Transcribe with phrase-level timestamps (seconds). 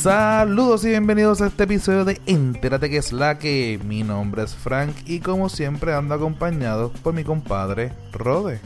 [0.00, 3.78] Saludos y bienvenidos a este episodio de Entérate que es la que.
[3.84, 8.62] Mi nombre es Frank y como siempre ando acompañado por mi compadre Rode.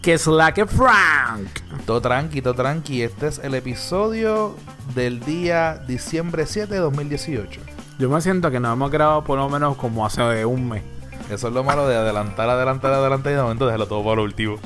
[0.00, 1.46] Que es la que Frank.
[1.84, 3.02] Todo tranqui, todo tranqui.
[3.02, 4.56] Este es el episodio
[4.94, 7.60] del día diciembre 7 de 2018.
[7.98, 10.82] Yo me siento que nos hemos grabado por lo menos como hace un mes.
[11.30, 14.22] Eso es lo malo de adelantar, adelantar, adelantar y de momento dejarlo todo para lo
[14.22, 14.56] último.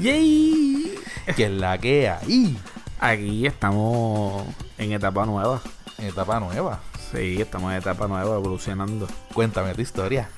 [0.00, 0.98] ¡Yay!
[1.36, 2.58] que es la que hay.
[2.98, 4.42] Aquí estamos
[4.78, 5.60] en etapa nueva.
[5.98, 6.80] En etapa nueva.
[7.12, 9.06] Sí, estamos en etapa nueva, evolucionando.
[9.32, 10.28] Cuéntame tu historia.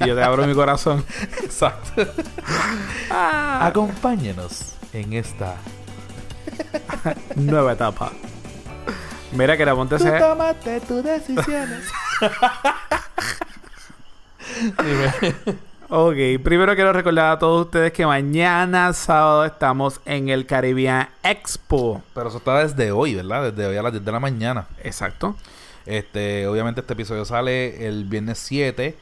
[0.00, 1.04] Y yo te abro mi corazón.
[1.42, 2.06] Exacto.
[3.10, 5.56] Ah, Acompáñenos en esta.
[7.36, 8.12] nueva etapa.
[9.32, 10.10] Mira que la ponte Tú se...
[10.18, 11.84] tomaste tus decisiones.
[14.78, 15.12] Dime.
[15.90, 22.02] Ok, primero quiero recordar a todos ustedes que mañana sábado estamos en el Caribbean Expo.
[22.12, 23.50] Pero eso está desde hoy, ¿verdad?
[23.50, 24.66] Desde hoy a las 10 de la mañana.
[24.84, 25.34] Exacto.
[25.86, 28.98] Este, obviamente este episodio sale el viernes 7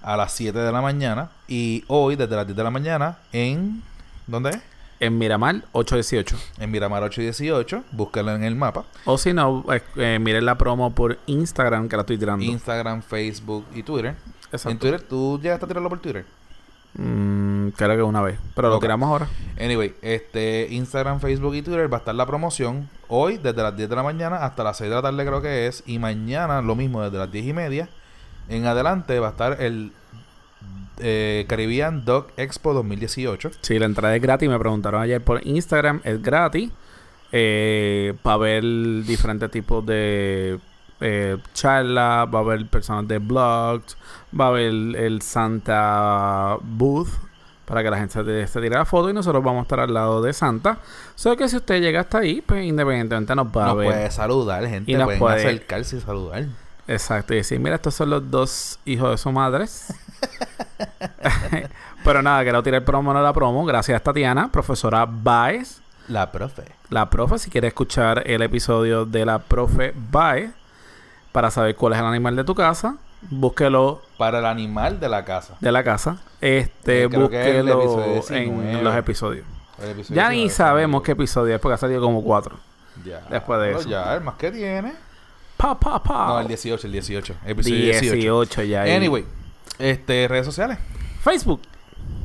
[0.00, 1.32] a las 7 de la mañana.
[1.48, 3.82] Y hoy, desde las 10 de la mañana, en.
[4.28, 4.60] ¿Dónde es?
[5.00, 6.36] En Miramar 818.
[6.60, 7.82] En Miramar 8 y 18.
[7.90, 8.84] Búsquenlo en el mapa.
[9.06, 12.44] O si no, eh, eh, miren la promo por Instagram que la estoy tirando.
[12.44, 14.14] Instagram, Facebook y Twitter.
[14.52, 14.70] Exacto.
[14.70, 16.24] En Twitter, ¿tú llegaste a tirarlo por Twitter?
[16.94, 18.38] Mm, creo que una vez.
[18.54, 19.28] Pero lo tiramos ahora.
[19.60, 23.88] Anyway, este Instagram, Facebook y Twitter va a estar la promoción hoy desde las 10
[23.88, 25.82] de la mañana hasta las 6 de la tarde creo que es.
[25.86, 27.88] Y mañana lo mismo desde las 10 y media.
[28.48, 29.92] En adelante va a estar el
[30.98, 33.50] eh, Caribbean Dog Expo 2018.
[33.60, 34.48] Sí, la entrada es gratis.
[34.48, 36.00] Me preguntaron ayer por Instagram.
[36.04, 36.70] Es gratis.
[37.30, 40.58] Eh, para ver diferentes tipos de
[41.00, 42.28] eh, charlas.
[42.32, 43.96] Va a haber personas de blogs.
[44.38, 47.08] Va a haber el Santa Booth.
[47.64, 49.10] Para que la gente se, se tire la foto.
[49.10, 50.78] Y nosotros vamos a estar al lado de Santa.
[51.14, 53.86] Solo que si usted llega hasta ahí, pues independientemente nos va a ver.
[53.92, 54.90] puede saludar, gente.
[54.90, 56.46] Y nos Pueden puede- acercarse y saludar.
[56.86, 59.66] Exacto, y decir, mira, estos son los dos hijos de su madre.
[62.04, 63.64] Pero nada, quiero tirar el promo, no la promo.
[63.64, 65.80] Gracias, Tatiana, profesora Baez.
[66.08, 66.62] La profe.
[66.90, 70.50] La profe, si quiere escuchar el episodio de la profe Baez
[71.32, 72.96] para saber cuál es el animal de tu casa,
[73.30, 75.56] búsquelo Para el animal de la casa.
[75.60, 76.18] de la casa.
[76.40, 78.82] Este, Eh, es búsquelo en 19.
[78.82, 79.44] los episodios.
[80.08, 80.50] Ya ni 19.
[80.50, 82.56] sabemos qué episodio es porque ha salido como cuatro.
[83.04, 83.20] Ya.
[83.30, 83.88] después de eso.
[83.88, 84.92] Ya, el más que tiene.
[85.56, 86.26] Pa, pa, pa.
[86.28, 87.34] No, el 18, el 18.
[87.46, 88.14] Episodio 18.
[88.14, 88.82] 18 ya.
[88.82, 89.24] Anyway,
[89.78, 90.78] este, redes sociales.
[91.22, 91.60] Facebook,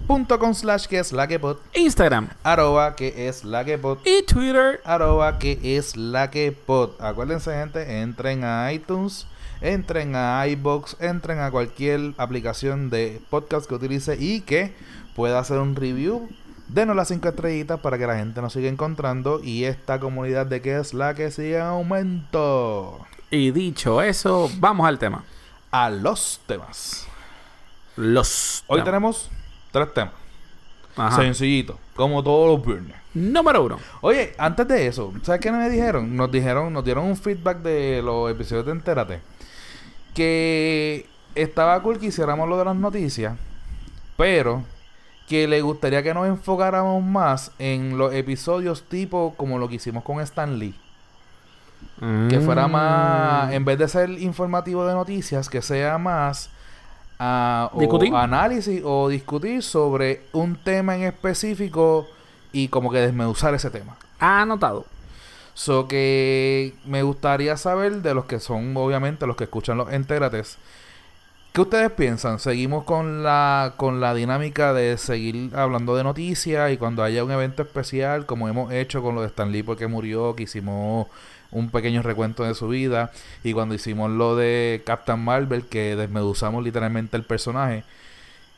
[0.08, 1.58] Punto com slash que es la que pod.
[1.74, 4.00] Instagram Arroba que es la que pod.
[4.06, 4.82] y Twitter.
[4.84, 6.92] Arroba que es la que pod.
[7.02, 9.28] Acuérdense, gente, entren a iTunes,
[9.62, 14.74] entren a iBox, entren a cualquier aplicación de podcast que utilice y que
[15.16, 16.28] pueda hacer un review.
[16.68, 20.62] Denos las 5 estrellitas para que la gente nos siga encontrando y esta comunidad de
[20.62, 23.00] que es la que sigue en aumento.
[23.30, 25.24] Y dicho eso, vamos al tema.
[25.72, 27.08] A los temas.
[27.96, 28.86] Los Hoy temas.
[28.86, 29.30] tenemos
[29.74, 30.14] tres temas.
[30.96, 31.18] Ajá.
[31.18, 32.96] Sencillito, como todos los viernes.
[33.16, 33.80] Número uno.
[34.02, 36.16] Oye, antes de eso, ¿sabes qué me dijeron?
[36.16, 39.20] Nos dijeron, nos dieron un feedback de los episodios de Entérate.
[40.14, 43.36] Que estaba cool que hiciéramos lo de las noticias,
[44.16, 44.64] pero
[45.28, 50.04] que le gustaría que nos enfocáramos más en los episodios tipo como lo que hicimos
[50.04, 50.76] con Stan Lee.
[52.30, 53.54] Que fuera más, Mm.
[53.54, 56.50] en vez de ser informativo de noticias, que sea más
[57.24, 58.14] ah, o Discutir.
[58.14, 62.08] análisis o discutir sobre un tema en específico
[62.52, 63.98] y como que desmenuzar ese tema.
[64.20, 64.86] Anotado.
[65.54, 70.58] So que me gustaría saber de los que son, obviamente, los que escuchan los entérates.
[71.54, 72.40] ¿Qué ustedes piensan?
[72.40, 77.30] ¿Seguimos con la, con la dinámica de seguir hablando de noticias y cuando haya un
[77.30, 81.06] evento especial, como hemos hecho con lo de Stan Lee porque murió, que hicimos
[81.54, 83.12] un pequeño recuento de su vida,
[83.44, 87.84] y cuando hicimos lo de Captain Marvel, que desmeduzamos literalmente el personaje?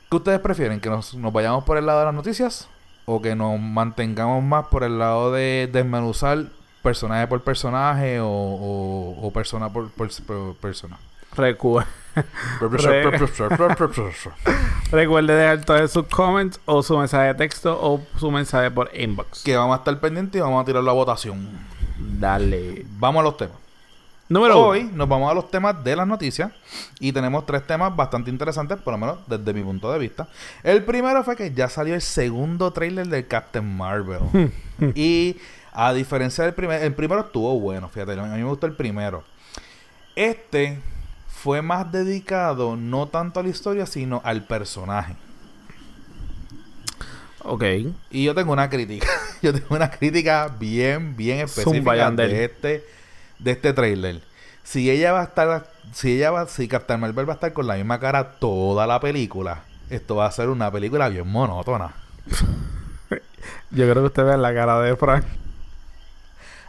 [0.09, 0.79] ¿Qué ustedes prefieren?
[0.79, 2.67] ¿Que nos, nos vayamos por el lado de las noticias?
[3.05, 6.45] ¿O que nos mantengamos más por el lado de desmenuzar
[6.81, 10.97] personaje por personaje o, o, o persona por, por- por persona?
[11.35, 11.83] Recu-
[14.91, 19.43] Recuerde dejar todos sus comments o su mensaje de texto o su mensaje por inbox.
[19.43, 21.47] que vamos a estar pendientes y vamos a tirar la votación.
[21.97, 22.85] Dale.
[22.97, 23.57] Vamos a los temas.
[24.27, 24.91] Número Hoy uno.
[24.95, 26.51] nos vamos a los temas de las noticias
[26.99, 30.27] y tenemos tres temas bastante interesantes, por lo menos desde mi punto de vista.
[30.63, 34.21] El primero fue que ya salió el segundo trailer del Captain Marvel.
[34.95, 35.37] y
[35.71, 39.23] a diferencia del primero, el primero estuvo bueno, fíjate, a mí me gustó el primero.
[40.15, 40.79] Este
[41.27, 45.15] fue más dedicado no tanto a la historia, sino al personaje.
[47.45, 47.63] Ok.
[48.11, 49.07] Y yo tengo una crítica.
[49.41, 51.91] yo tengo una crítica bien, bien específica
[52.27, 52.83] de este,
[53.39, 54.21] de este trailer.
[54.63, 57.67] Si ella va a estar, si ella va, si Captain Marvel va a estar con
[57.67, 61.93] la misma cara toda la película, esto va a ser una película bien monótona.
[63.71, 65.25] Yo creo que usted ve la cara de Frank.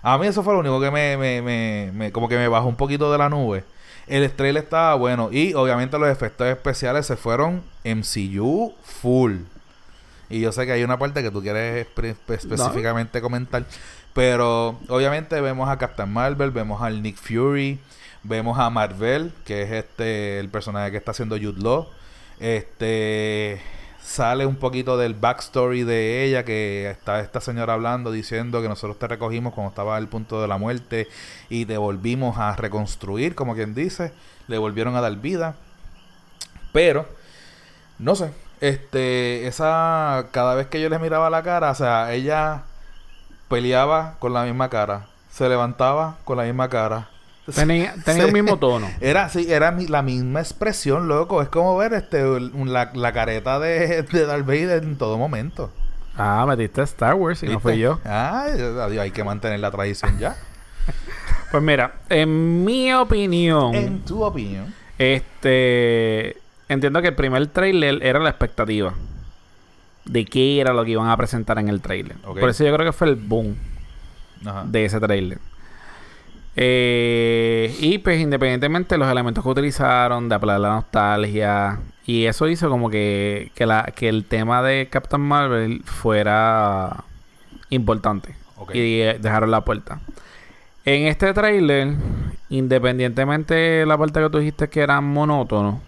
[0.02, 2.68] A mí eso fue lo único que me, me, me, me- como que me bajó
[2.68, 3.64] un poquito de la nube.
[4.06, 9.38] El trailer estaba bueno y obviamente los efectos especiales se fueron MCU full.
[10.28, 13.64] Y yo sé que hay una parte que tú quieres espe- espe- específicamente comentar.
[14.12, 17.78] Pero obviamente vemos a Captain Marvel, vemos al Nick Fury,
[18.22, 21.86] vemos a Marvel, que es este el personaje que está haciendo Jude Law.
[22.40, 23.60] Este
[24.02, 28.98] sale un poquito del backstory de ella, que está esta señora hablando, diciendo que nosotros
[28.98, 31.08] te recogimos cuando estaba al punto de la muerte
[31.50, 34.12] y te volvimos a reconstruir, como quien dice,
[34.48, 35.56] le volvieron a dar vida.
[36.72, 37.06] Pero,
[37.98, 38.30] no sé,
[38.60, 42.62] este, esa, cada vez que yo le miraba la cara, o sea, ella
[43.48, 47.08] peleaba con la misma cara, se levantaba con la misma cara.
[47.54, 48.88] Tenía, tenía el mismo tono.
[49.00, 51.42] Era, sí, era mi- la misma expresión, loco.
[51.42, 52.24] Es como ver este
[52.64, 55.70] la, la careta de, de Darth Vader en todo momento.
[56.18, 58.00] Ah, metiste Star Wars y no fui yo.
[58.04, 60.34] Adiós, hay que mantener la tradición ya.
[61.50, 64.74] Pues mira, en mi opinión, en tu opinión.
[64.98, 66.36] este
[66.68, 68.94] entiendo que el primer trailer era la expectativa
[70.04, 72.16] de qué era lo que iban a presentar en el trailer.
[72.18, 73.56] Por eso yo creo que fue el boom
[74.44, 74.64] Ajá.
[74.66, 75.38] de ese trailer.
[76.58, 82.48] Eh, y pues independientemente de los elementos que utilizaron, de apelar la nostalgia, y eso
[82.48, 87.04] hizo como que, que, la, que el tema de Captain Marvel fuera
[87.68, 88.34] importante.
[88.72, 90.00] Y dejaron la puerta.
[90.84, 91.94] En este trailer,
[92.48, 95.82] independientemente de la parte que tú dijiste que era monótono,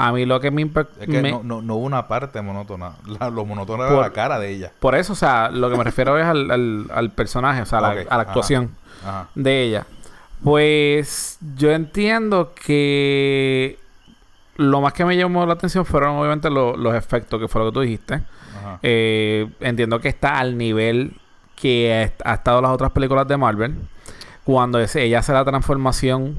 [0.00, 1.00] a mí lo que me impactó...
[1.02, 2.92] Es que no, no, no hubo una parte monótona.
[3.18, 4.72] La- lo monótono era la cara de ella.
[4.80, 7.78] Por eso, o sea, lo que me refiero es al, al, al personaje, o sea,
[7.78, 8.70] a la- a actuación.
[9.04, 9.28] Ajá.
[9.34, 9.86] de ella.
[10.42, 13.78] Pues yo entiendo que
[14.56, 17.70] lo más que me llamó la atención fueron obviamente lo- los efectos, que fue lo
[17.70, 18.22] que tú dijiste.
[18.82, 21.14] Eh, entiendo que está al nivel
[21.56, 23.74] que ha, estado las otras películas de Marvel.
[24.44, 26.36] Cuando ella hace la transformación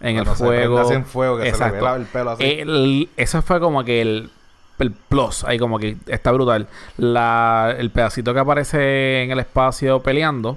[0.00, 0.92] en Cuando el se fuego.
[0.92, 1.84] en fuego, que se le Exacto.
[1.84, 2.44] la- el pelo así.
[2.44, 4.30] El- eso fue como que el,
[4.78, 5.44] el plus.
[5.44, 6.68] Ahí como que está brutal.
[6.98, 10.56] La, el pedacito que aparece en el espacio peleando.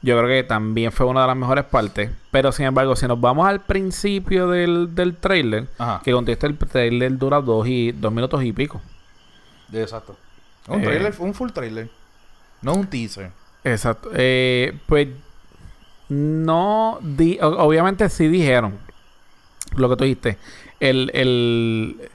[0.00, 2.10] Yo creo que también fue una de las mejores partes.
[2.30, 6.00] Pero sin embargo, si nos vamos al principio del, del trailer, Ajá.
[6.04, 8.80] que contesta el trailer dura dos, y, dos minutos y pico.
[9.72, 10.16] Exacto.
[10.68, 10.84] Un Eh.
[10.84, 11.88] trailer, un full trailer.
[12.62, 13.30] No un teaser.
[13.64, 14.10] Exacto.
[14.14, 15.08] Eh, pues
[16.08, 18.78] no di obviamente sí dijeron
[19.76, 20.38] lo que tú dijiste.
[20.80, 22.10] El, el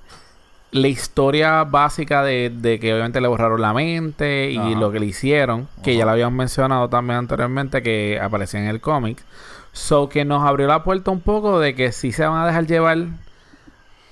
[0.72, 4.70] la historia básica de, de que obviamente le borraron la mente y Ajá.
[4.72, 8.82] lo que le hicieron, que ya lo habíamos mencionado también anteriormente, que aparecía en el
[8.82, 9.24] cómic.
[9.72, 12.66] So que nos abrió la puerta un poco de que sí se van a dejar
[12.66, 13.06] llevar,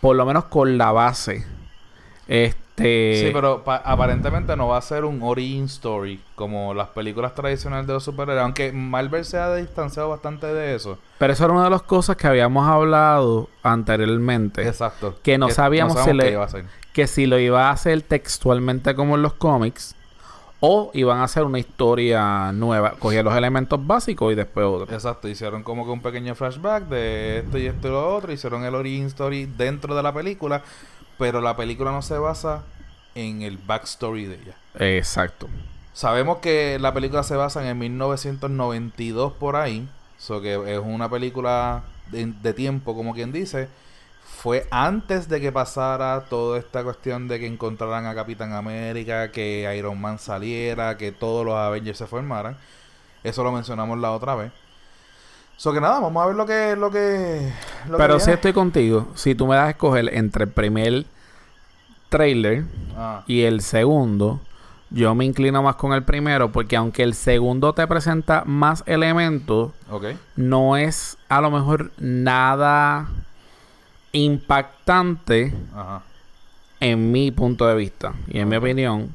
[0.02, 1.46] por lo menos con la base.
[2.34, 3.26] Este.
[3.26, 7.86] Sí, pero pa- aparentemente no va a ser un origin story como las películas tradicionales
[7.88, 8.42] de los superhéroes.
[8.44, 10.98] Aunque Marvel se ha distanciado bastante de eso.
[11.18, 14.66] Pero eso era una de las cosas que habíamos hablado anteriormente.
[14.66, 15.16] Exacto.
[15.22, 16.50] Que no sabíamos si le- iba a.
[16.94, 19.96] Que si lo iba a hacer textualmente como en los cómics.
[20.64, 22.92] O iban a hacer una historia nueva.
[23.00, 24.94] Cogían los elementos básicos y después otro.
[24.96, 28.32] Exacto, hicieron como que un pequeño flashback de esto y esto y lo otro.
[28.32, 30.62] Hicieron el origin story dentro de la película.
[31.22, 32.64] Pero la película no se basa
[33.14, 34.56] en el backstory de ella.
[34.80, 35.48] Exacto.
[35.94, 39.88] Sabemos que la película se basa en el 1992 por ahí.
[40.18, 43.70] So que es una película de, de tiempo, como quien dice.
[44.26, 49.72] Fue antes de que pasara toda esta cuestión de que encontraran a Capitán América, que
[49.78, 52.58] Iron Man saliera, que todos los Avengers se formaran.
[53.24, 54.52] Eso lo mencionamos la otra vez.
[55.62, 56.76] So que nada, vamos a ver lo que...
[56.76, 57.54] Lo que
[57.88, 61.06] lo que Pero si estoy contigo, si tú me das a escoger entre el primer
[62.10, 62.64] trailer
[62.98, 64.40] Ah, y el segundo,
[64.90, 66.52] yo me inclino más con el primero.
[66.52, 69.72] Porque aunque el segundo te presenta más elementos,
[70.36, 73.08] no es a lo mejor nada
[74.14, 76.02] impactante Ajá.
[76.80, 79.12] en mi punto de vista y en mi opinión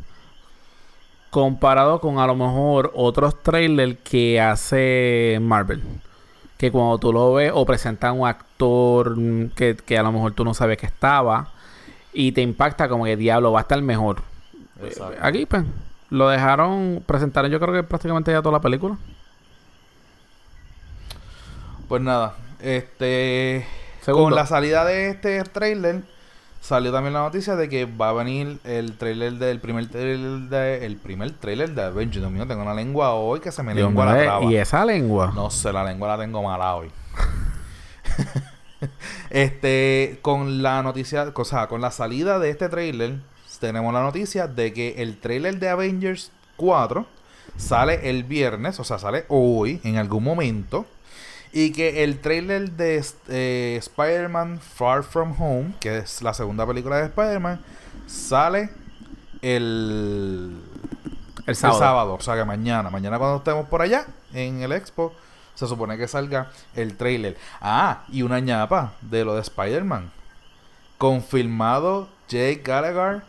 [1.30, 5.82] comparado con a lo mejor otros trailers que hace Marvel
[6.56, 10.32] que cuando tú lo ves o presentan un actor mm, que, que a lo mejor
[10.32, 11.48] tú no sabes que estaba
[12.12, 14.22] y te impacta como que diablo va a estar mejor
[14.82, 15.18] Exacto.
[15.20, 15.64] aquí pues
[16.10, 18.96] lo dejaron presentaron yo creo que prácticamente ya toda la película
[21.88, 23.66] Pues nada, este...
[24.00, 24.30] Segundo.
[24.30, 26.02] Con la salida de este trailer,
[26.66, 30.84] salió también la noticia de que va a venir el trailer del primer trailer de
[30.84, 32.22] el primer trailer de Avengers.
[32.22, 34.44] Dios mío, tengo una lengua hoy que se me Dios lengua la mío, traba.
[34.46, 35.32] ¿Y esa lengua?
[35.32, 36.90] No sé, la lengua la tengo mala hoy.
[39.30, 43.20] este, con la noticia, o sea, con la salida de este trailer,
[43.60, 47.06] tenemos la noticia de que el trailer de Avengers 4
[47.56, 50.84] sale el viernes, o sea, sale hoy, en algún momento.
[51.58, 56.98] Y que el trailer de eh, Spider-Man Far From Home, que es la segunda película
[56.98, 57.58] de Spider-Man,
[58.06, 58.68] sale
[59.40, 60.54] el,
[61.46, 61.78] El sábado.
[61.78, 65.14] el sábado, o sea que mañana, mañana cuando estemos por allá en el expo,
[65.54, 67.38] se supone que salga el trailer.
[67.62, 70.10] Ah, y una ñapa de lo de Spider-Man.
[70.98, 73.22] Confirmado Jake Gallagher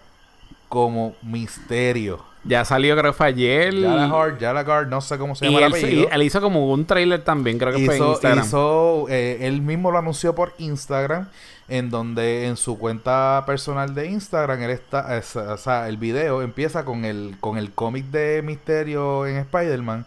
[0.68, 2.26] como Misterio.
[2.48, 3.74] Ya salió, creo que fue ayer.
[3.82, 6.02] Gallagher, Gallagher, no sé cómo se y llama el él, apellido.
[6.10, 8.46] y él hizo como un trailer también, creo que fue en hizo, Instagram.
[8.46, 11.28] hizo, eh, él mismo lo anunció por Instagram,
[11.68, 16.42] en donde en su cuenta personal de Instagram, él está, es- o sea, el video
[16.42, 20.06] empieza con el, con el cómic de Misterio en Spider-Man,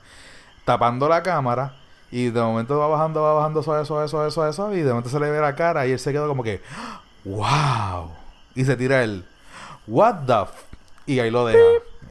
[0.64, 1.74] tapando la cámara,
[2.10, 5.10] y de momento va bajando, va bajando suave, suave, suave, suave, suave, y de momento
[5.10, 6.62] se le ve la cara, y él se quedó como que,
[7.24, 8.10] wow,
[8.54, 9.24] y se tira el,
[9.86, 10.52] what the, f-",
[11.06, 11.58] y ahí lo deja,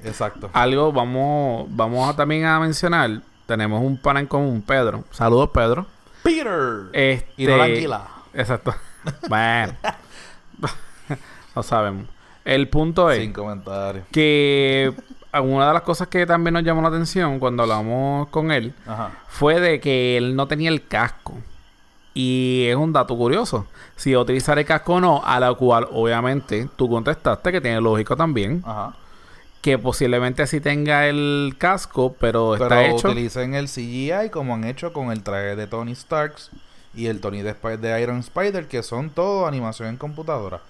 [0.03, 0.49] exacto.
[0.53, 3.21] Algo, vamos, vamos a también a mencionar.
[3.45, 5.03] Tenemos un pana en común, Pedro.
[5.11, 5.85] Saludos, Pedro.
[6.23, 8.07] Peter, Este, y no la anguila.
[8.33, 8.73] Exacto.
[9.29, 9.73] bueno.
[11.55, 12.07] no sabemos.
[12.45, 14.05] El punto es Sin comentarios.
[14.11, 14.93] que
[15.33, 19.11] una de las cosas que también nos llamó la atención cuando hablamos con él Ajá.
[19.27, 21.37] fue de que él no tenía el casco.
[22.13, 23.67] Y es un dato curioso.
[23.95, 28.15] Si utilizar el casco o no, a la cual obviamente tú contestaste que tiene lógico
[28.15, 28.63] también.
[28.65, 28.95] Ajá.
[29.61, 33.09] Que posiblemente sí tenga el casco, pero, Pero está hecho.
[33.09, 36.49] utilicen el CGI como han hecho con el traje de Tony Starks
[36.95, 40.61] y el Tony de, Iron Spider, que son todo animación en computadora.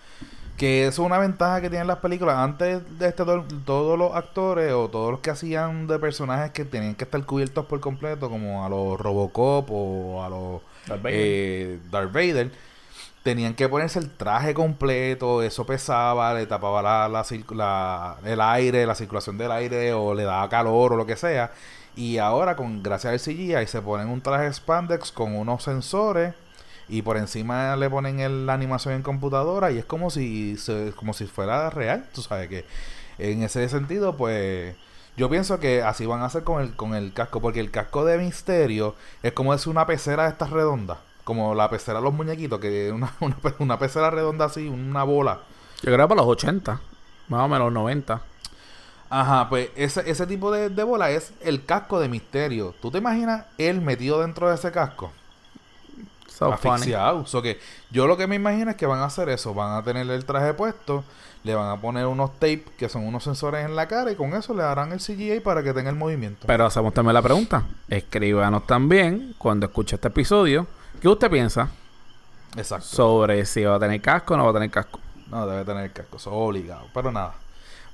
[0.58, 2.36] Que es una ventaja que tienen las películas.
[2.38, 6.66] Antes de este, to- todos los actores o todos los que hacían de personajes que
[6.66, 11.16] tenían que estar cubiertos por completo, como a los Robocop o a los Darth Vader.
[11.18, 12.52] eh, Darth Vader,
[13.24, 19.38] tenían que ponerse el traje completo, eso pesaba, le tapaba la, el aire, la circulación
[19.38, 21.52] del aire, o le daba calor o lo que sea.
[21.96, 26.34] Y ahora, con gracias al CGI, se ponen un traje spandex con unos sensores
[26.88, 30.94] y por encima le ponen el- la animación en computadora y es como si se-
[30.96, 32.66] como si fuera real, tú sabes que
[33.20, 34.76] en ese sentido pues
[35.18, 38.06] yo pienso que así van a hacer con el con el casco porque el casco
[38.06, 40.98] de misterio es como decir una pecera de estas redondas,
[41.30, 44.68] como la pecera de los muñequitos que es una, una, pe- una pecera redonda así,
[44.68, 45.40] una bola.
[45.82, 46.82] Yo creo que para los 80,
[47.30, 48.22] más o menos los 90.
[49.12, 52.76] Ajá, pues ese, ese tipo de, de bola es el casco de misterio.
[52.82, 55.12] ¿Tú te imaginas él metido dentro de ese casco?
[56.28, 56.74] So funny.
[56.76, 57.26] asfixiado.
[57.26, 57.60] So que
[57.92, 59.54] yo lo que me imagino es que van a hacer eso.
[59.54, 61.04] Van a tener el traje puesto,
[61.44, 64.34] le van a poner unos tape que son unos sensores en la cara y con
[64.36, 66.46] eso le harán el CGI para que tenga el movimiento.
[66.48, 67.64] Pero hacemos también la pregunta.
[67.90, 70.68] Escríbanos también cuando escuche este episodio.
[71.02, 71.70] ¿Qué usted piensa
[72.58, 72.86] Exacto.
[72.86, 75.00] sobre si va a tener casco o no va a tener casco?
[75.28, 76.88] No, debe tener casco, eso es obligado.
[76.94, 77.36] Pero nada.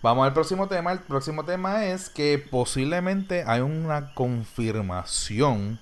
[0.01, 0.91] Vamos al próximo tema.
[0.91, 5.79] El próximo tema es que posiblemente hay una confirmación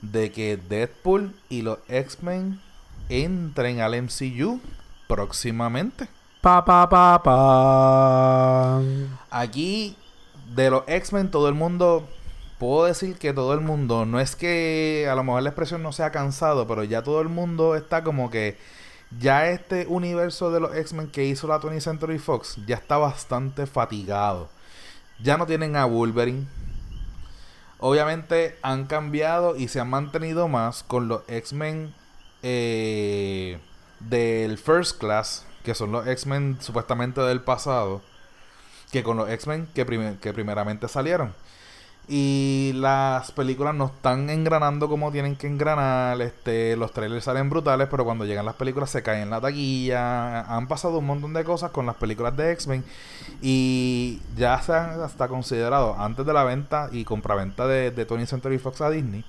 [0.00, 2.60] de que Deadpool y los X-Men
[3.08, 4.60] entren al MCU
[5.06, 6.08] próximamente.
[6.40, 8.80] Pa, pa, pa, pa.
[9.30, 9.96] Aquí,
[10.54, 12.08] de los X-Men, todo el mundo.
[12.58, 14.04] Puedo decir que todo el mundo.
[14.04, 17.28] No es que a lo mejor la expresión no sea cansado, pero ya todo el
[17.28, 18.58] mundo está como que.
[19.18, 23.66] Ya este universo de los X-Men que hizo la 20th Century Fox ya está bastante
[23.66, 24.50] fatigado.
[25.22, 26.46] Ya no tienen a Wolverine.
[27.78, 31.94] Obviamente han cambiado y se han mantenido más con los X-Men
[32.42, 33.58] eh,
[34.00, 38.02] del First Class, que son los X-Men supuestamente del pasado,
[38.92, 41.34] que con los X-Men que, que primeramente salieron.
[42.10, 46.18] Y las películas no están engranando como tienen que engranar.
[46.22, 50.40] Este, los trailers salen brutales, pero cuando llegan las películas se caen en la taquilla.
[50.40, 52.82] Han pasado un montón de cosas con las películas de X-Men.
[53.42, 58.24] Y ya se han hasta considerado, antes de la venta y compraventa de, de Tony
[58.24, 59.22] Century Fox a Disney,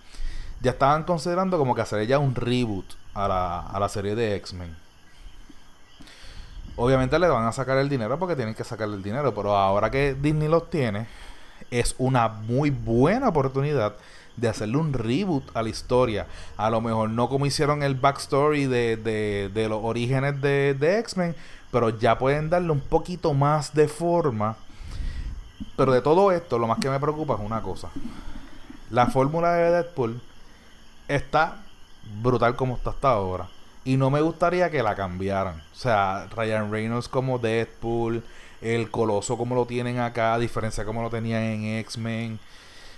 [0.62, 4.38] ya estaban considerando como que hacer ya un reboot a la, a la serie de
[4.38, 4.74] X-Men.
[6.78, 9.92] Obviamente le van a sacar el dinero porque tienen que sacarle el dinero, pero ahora
[9.92, 11.08] que Disney los tiene,
[11.72, 13.96] es una muy buena oportunidad
[14.38, 16.28] de hacerle un reboot a la historia.
[16.58, 21.00] A lo mejor no como hicieron el backstory de, de, de los orígenes de, de
[21.00, 21.36] X-Men,
[21.72, 24.56] pero ya pueden darle un poquito más de forma.
[25.76, 27.90] Pero de todo esto, lo más que me preocupa es una cosa.
[28.90, 30.20] La fórmula de Deadpool
[31.08, 31.58] está
[32.22, 33.48] brutal como está hasta ahora.
[33.84, 35.62] Y no me gustaría que la cambiaran.
[35.74, 38.24] O sea, Ryan Reynolds como Deadpool,
[38.62, 42.40] el Coloso como lo tienen acá, diferencia como lo tenían en X-Men.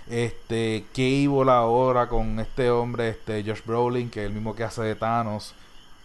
[0.08, 4.82] Este, Cable ahora con este hombre, este Josh Brolin, que es el mismo que hace
[4.82, 5.54] de Thanos.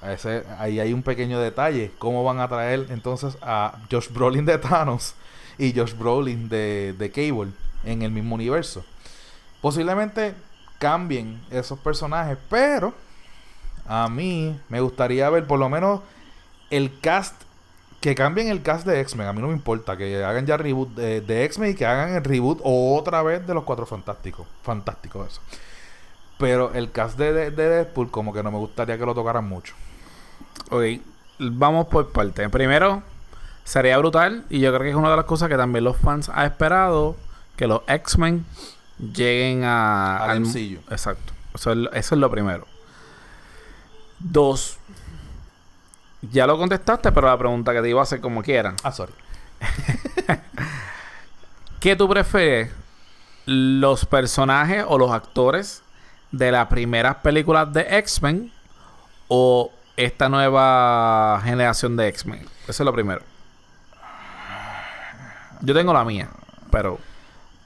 [0.03, 1.91] ese, ahí hay un pequeño detalle.
[1.97, 5.15] ¿Cómo van a traer entonces a Josh Brolin de Thanos
[5.57, 7.51] y Josh Brolin de, de Cable
[7.83, 8.85] en el mismo universo?
[9.61, 10.35] Posiblemente
[10.77, 12.93] cambien esos personajes, pero
[13.87, 16.01] a mí me gustaría ver por lo menos
[16.69, 17.46] el cast
[18.01, 19.27] que cambien el cast de X-Men.
[19.27, 19.97] A mí no me importa.
[19.97, 23.63] Que hagan ya reboot de, X-Men y que hagan el reboot otra vez de los
[23.63, 24.47] Cuatro Fantásticos.
[24.63, 25.41] Fantástico eso.
[26.37, 29.73] Pero el cast de, de, Deadpool, como que no me gustaría que lo tocaran mucho.
[30.69, 30.83] Ok,
[31.39, 32.47] vamos por parte.
[32.49, 33.01] Primero,
[33.63, 34.45] sería brutal.
[34.49, 37.15] Y yo creo que es una de las cosas que también los fans han esperado.
[37.55, 38.45] Que los X-Men
[38.99, 41.33] lleguen a, al, Exacto.
[41.55, 42.67] Eso es, lo primero.
[44.19, 44.77] Dos.
[46.21, 48.75] Ya lo contestaste, pero la pregunta que te iba a hacer como quieran.
[48.83, 49.13] Ah, sorry.
[51.79, 52.71] ¿Qué tú prefieres?
[53.45, 55.83] ¿Los personajes o los actores
[56.31, 58.51] de las primeras películas de X-Men
[59.27, 62.45] o esta nueva generación de X-Men?
[62.67, 63.21] Eso es lo primero.
[65.61, 66.29] Yo tengo la mía,
[66.71, 66.99] pero...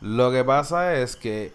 [0.01, 1.53] Lo que pasa es que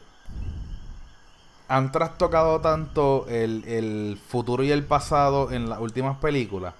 [1.68, 6.74] han trastocado tanto el, futuro y el pasado en las últimas películas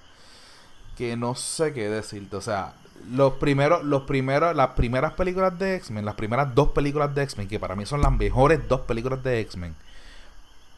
[0.97, 2.35] que no sé qué decirte.
[2.35, 2.73] O sea,
[3.11, 7.47] los primeros, los primeros, las primeras películas de X-Men, las primeras dos películas de X-Men,
[7.47, 9.75] que para mí son las mejores dos películas de X-Men,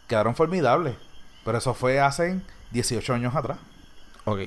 [0.08, 0.96] quedaron formidables.
[1.46, 3.58] Pero eso fue hace 18 años atrás.
[4.26, 4.42] Ok.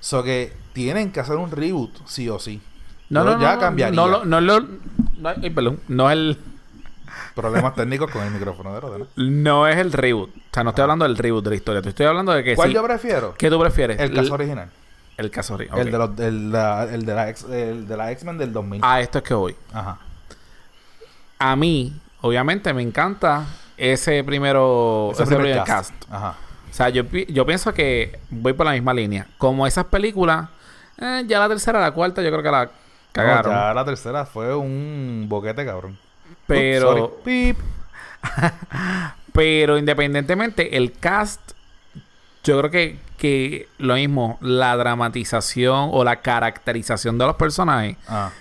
[0.00, 2.62] So que tienen que hacer un reboot, sí o sí.
[3.10, 3.94] No, no, ya no, cambiaría.
[3.94, 6.38] No, no, no, no, perdón, no el...
[7.34, 9.06] Problemas técnicos con el micrófono de Rodena.
[9.16, 10.30] No es el reboot.
[10.30, 11.82] O sea, no estoy hablando del reboot de la historia.
[11.82, 13.34] Te estoy hablando de que ¿Cuál yo prefiero?
[13.38, 13.98] ¿Qué tú prefieres?
[13.98, 14.70] El caso original.
[15.16, 15.80] El caso original.
[15.80, 18.80] El, de los, el, la, el de la el de la X-Men del 2000.
[18.82, 19.56] Ah, esto es que voy.
[19.72, 19.98] Ajá.
[21.38, 23.46] A mí, obviamente, me encanta
[23.76, 25.10] ese primero...
[25.12, 25.92] Ese, primer, cast.
[26.10, 26.36] Ajá.
[26.70, 29.26] O sea, yo, yo pienso que voy por la misma línea.
[29.38, 30.48] Como esas películas...
[30.98, 32.70] Eh, ya la tercera, la cuarta, yo creo que la
[33.12, 33.52] Cagaron.
[33.52, 35.98] ya la tercera fue un boquete, cabrón.
[36.46, 37.20] Pero.
[39.32, 41.52] pero independientemente, el cast.
[42.42, 47.96] Yo creo que, que lo mismo, la dramatización o la caracterización de los personajes.
[48.08, 48.32] Ah.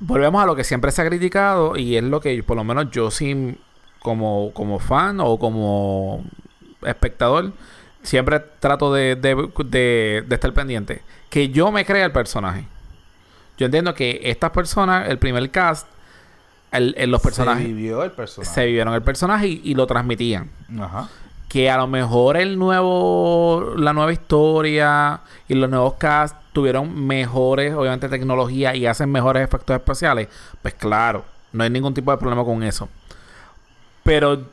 [0.00, 2.90] Volvemos a lo que siempre se ha criticado y es lo que por lo menos
[2.90, 3.56] yo sí
[4.00, 6.22] como, como fan o como
[6.82, 7.54] espectador
[8.02, 11.00] siempre trato de, de, de, de estar pendiente.
[11.30, 12.66] Que yo me crea el personaje.
[13.56, 15.88] Yo entiendo que estas personas, el primer cast,
[16.70, 17.62] el, los personajes.
[17.62, 18.52] Se vivió el personaje.
[18.52, 20.50] Se vivieron el personaje y, lo transmitían.
[20.78, 21.08] Ajá.
[21.52, 23.74] Que a lo mejor el nuevo.
[23.76, 29.76] La nueva historia y los nuevos cast tuvieron mejores, obviamente, tecnología y hacen mejores efectos
[29.76, 30.28] especiales.
[30.62, 32.88] Pues claro, no hay ningún tipo de problema con eso.
[34.02, 34.46] Pero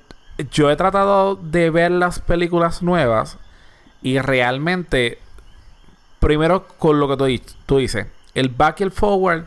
[0.52, 3.38] yo he tratado de ver las películas nuevas
[4.02, 5.20] y realmente.
[6.20, 9.46] Primero, con lo que tú, tú dices el back y el forward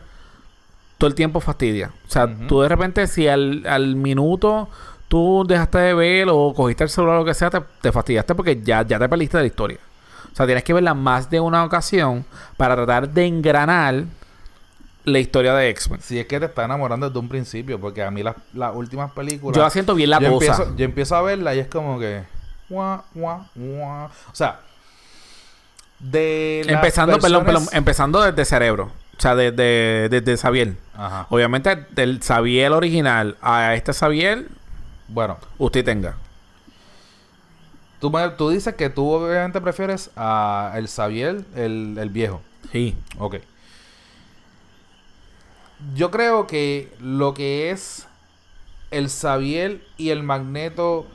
[1.02, 1.90] todo el tiempo fastidia.
[2.06, 4.68] O sea, tú de repente, si al, minuto
[5.12, 8.62] tú dejaste de ver o cogiste el celular o lo que sea, te, fastidiaste porque
[8.62, 9.78] ya, ya te perdiste de la historia.
[10.32, 12.24] O sea, tienes que verla más de una ocasión
[12.56, 14.04] para tratar de engranar
[15.04, 16.00] la historia de X-Men.
[16.00, 18.36] Si es que te está enamorando desde un principio, porque a mí las,
[18.72, 19.54] últimas películas.
[19.54, 22.22] Yo la siento bien la yo Empiezo, yo empiezo a verla y es como que.
[22.70, 23.02] O
[24.32, 24.60] sea,
[26.10, 28.90] empezando, perdón, empezando desde cerebro.
[29.18, 30.74] O sea, desde, desde Xavier.
[30.96, 31.26] Ajá.
[31.28, 34.46] Obviamente, del Xavier original a este Xavier,
[35.12, 36.16] bueno, usted tenga.
[38.00, 42.40] Tú, tú dices que tú obviamente prefieres a el Xavier, el, el viejo.
[42.72, 42.96] Sí.
[43.18, 43.36] Ok.
[45.94, 48.06] Yo creo que lo que es
[48.90, 51.06] el Xavier y el Magneto,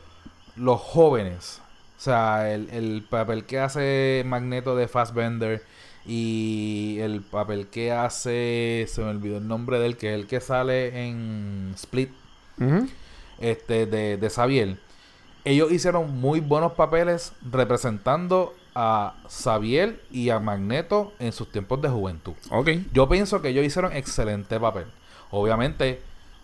[0.55, 1.61] los jóvenes,
[1.97, 5.63] o sea, el, papel que hace Magneto de Fassbender
[6.05, 10.41] y el papel que hace, se me olvidó el nombre del que es el que
[10.41, 12.11] sale en Split,
[13.39, 14.77] este de, de Xavier.
[15.45, 21.89] Ellos hicieron muy buenos papeles representando a Xavier y a Magneto en sus tiempos de
[21.89, 22.33] juventud.
[22.51, 22.85] Okay.
[22.93, 24.85] Yo pienso que ellos hicieron excelente papel.
[25.31, 26.01] Obviamente,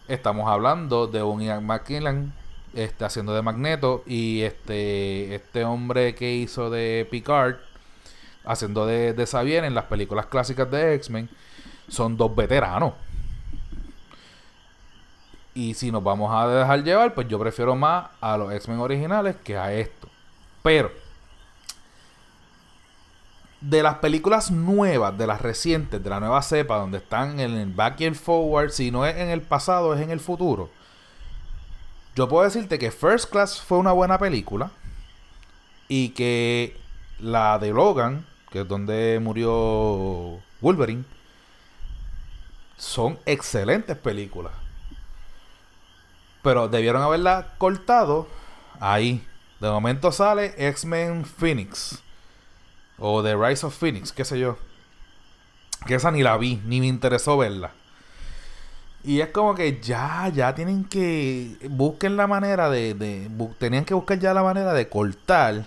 [0.07, 2.33] estamos hablando de un Ian McKellen
[2.73, 7.57] este, haciendo de Magneto y este este hombre que hizo de Picard
[8.45, 11.29] haciendo de, de Xavier en las películas clásicas de X-Men
[11.87, 12.93] son dos veteranos.
[15.55, 19.35] Y si nos vamos a dejar llevar, pues yo prefiero más a los X-Men originales
[19.43, 20.09] que a esto.
[20.61, 20.91] Pero
[23.63, 27.71] de las películas nuevas, de las recientes, de la nueva cepa, donde están en el
[27.71, 30.69] back and forward, si no es en el pasado, es en el futuro.
[32.15, 34.71] Yo puedo decirte que First Class fue una buena película
[35.87, 36.77] y que
[37.19, 41.05] la de Logan, que es donde murió Wolverine,
[42.77, 44.51] son excelentes películas.
[46.43, 48.27] Pero debieron haberla cortado
[48.79, 49.25] ahí.
[49.59, 52.03] De momento sale X-Men Phoenix.
[52.99, 54.57] O The Rise of Phoenix, qué sé yo.
[55.87, 57.71] Que esa ni la vi, ni me interesó verla.
[59.03, 61.57] Y es como que ya, ya tienen que.
[61.69, 62.93] Busquen la manera de.
[62.93, 65.65] de tenían que buscar ya la manera de cortar.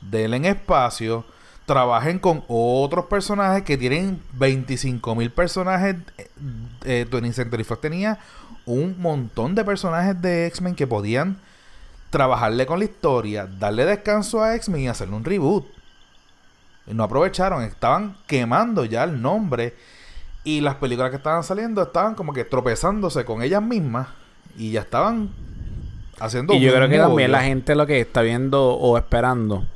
[0.00, 1.24] Denle en espacio.
[1.64, 5.96] Trabajen con otros personajes que tienen 25 mil personajes.
[6.84, 8.18] Eh, 20 Century Fox tenía
[8.68, 11.38] un montón de personajes de X-Men que podían
[12.10, 15.66] trabajarle con la historia, darle descanso a X-Men y hacerle un reboot.
[16.86, 19.74] Y no aprovecharon, estaban quemando ya el nombre.
[20.44, 24.08] Y las películas que estaban saliendo estaban como que tropezándose con ellas mismas.
[24.56, 25.30] Y ya estaban
[26.18, 29.66] haciendo Y yo creo que también la gente lo que está viendo o esperando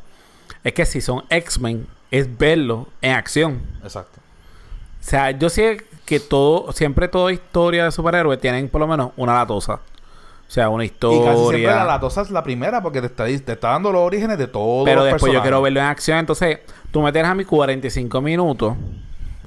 [0.65, 3.63] es que si son X-Men, es verlo en acción.
[3.83, 4.22] Exacto.
[5.03, 9.11] O sea, yo sé que todo, siempre toda historia de superhéroes tienen por lo menos
[9.17, 9.75] una latosa.
[9.75, 11.23] O sea, una historia.
[11.23, 14.03] Y casi siempre la latosa es la primera porque te está, te está dando los
[14.03, 14.85] orígenes de todo.
[14.85, 16.19] Pero después yo quiero verlo en acción.
[16.19, 16.61] Entonces,
[16.93, 18.77] tú me tienes a mis 45 minutos.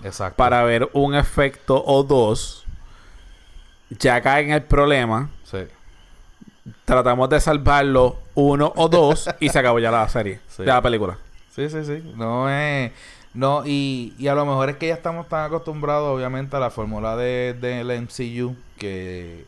[0.03, 0.35] Exacto.
[0.35, 2.65] Para ver un efecto o dos.
[3.91, 5.29] Ya cae en el problema.
[5.43, 5.59] Sí.
[6.83, 10.41] Tratamos de salvarlo uno o dos y se acabó ya la serie.
[10.57, 11.17] Ya la película.
[11.55, 12.13] Sí, sí, sí.
[12.17, 12.91] No es.
[13.35, 16.71] No, y, y a lo mejor es que ya estamos tan acostumbrados, obviamente, a la
[16.71, 19.45] fórmula de, del MCU que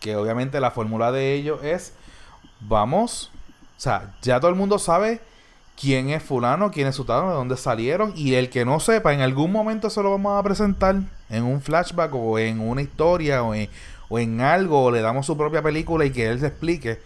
[0.00, 1.92] que obviamente la fórmula de ellos es,
[2.60, 3.30] vamos,
[3.76, 5.20] o sea, ya todo el mundo sabe
[5.80, 9.20] quién es fulano, quién es sutano, de dónde salieron, y el que no sepa, en
[9.20, 10.96] algún momento se lo vamos a presentar
[11.28, 13.68] en un flashback o en una historia o en,
[14.08, 17.00] o en algo, o le damos su propia película y que él se explique.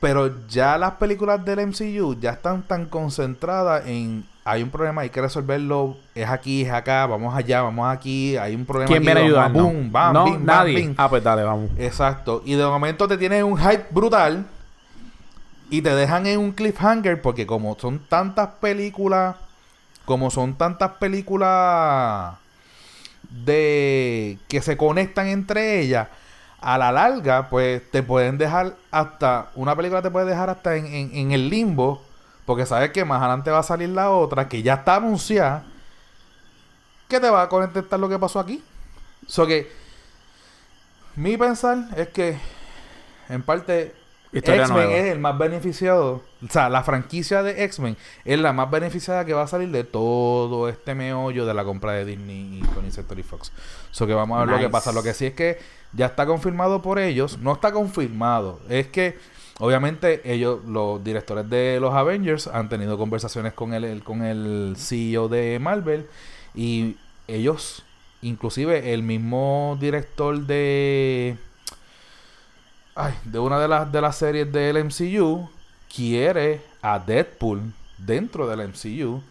[0.00, 5.10] Pero ya las películas del MCU ya están tan concentradas en hay un problema, hay
[5.10, 9.20] que resolverlo, es aquí, es acá, vamos allá, vamos aquí, hay un problema ¿Quién viene
[9.20, 9.52] a ayudar?
[9.52, 10.94] Boom, bam, no, nadie.
[10.96, 11.70] Ah, pues dale, vamos.
[11.78, 12.42] Exacto.
[12.44, 14.44] Y de momento te tienen un hype brutal
[15.70, 19.36] y te dejan en un cliffhanger porque como son tantas películas,
[20.04, 22.34] como son tantas películas
[23.44, 26.08] de que se conectan entre ellas,
[26.60, 30.86] a la larga, pues te pueden dejar hasta, una película te puede dejar hasta en,
[31.14, 32.02] en el limbo
[32.44, 35.64] porque sabes que más adelante va a salir la otra que ya está anunciada.
[37.08, 38.62] Que te va a contestar lo que pasó aquí.
[39.26, 39.70] So que
[41.14, 42.38] mi pensar es que
[43.28, 43.94] en parte
[44.32, 46.22] X-Men es el más beneficiado.
[46.42, 49.84] O sea, la franquicia de X-Men es la más beneficiada que va a salir de
[49.84, 53.52] todo este meollo de la compra de Disney y con Century Fox.
[53.90, 54.90] So que vamos a ver lo que pasa.
[54.92, 55.60] Lo que sí es que
[55.92, 57.38] ya está confirmado por ellos.
[57.38, 58.60] No está confirmado.
[58.68, 59.18] Es que
[59.58, 65.28] Obviamente, ellos, los directores de los Avengers, han tenido conversaciones con el, con el CEO
[65.28, 66.06] de Marvel.
[66.54, 66.96] Y
[67.28, 67.82] ellos,
[68.22, 71.36] inclusive el mismo director de.
[72.94, 75.48] Ay, de una de las de las series del MCU
[75.94, 79.22] quiere a Deadpool dentro del MCU.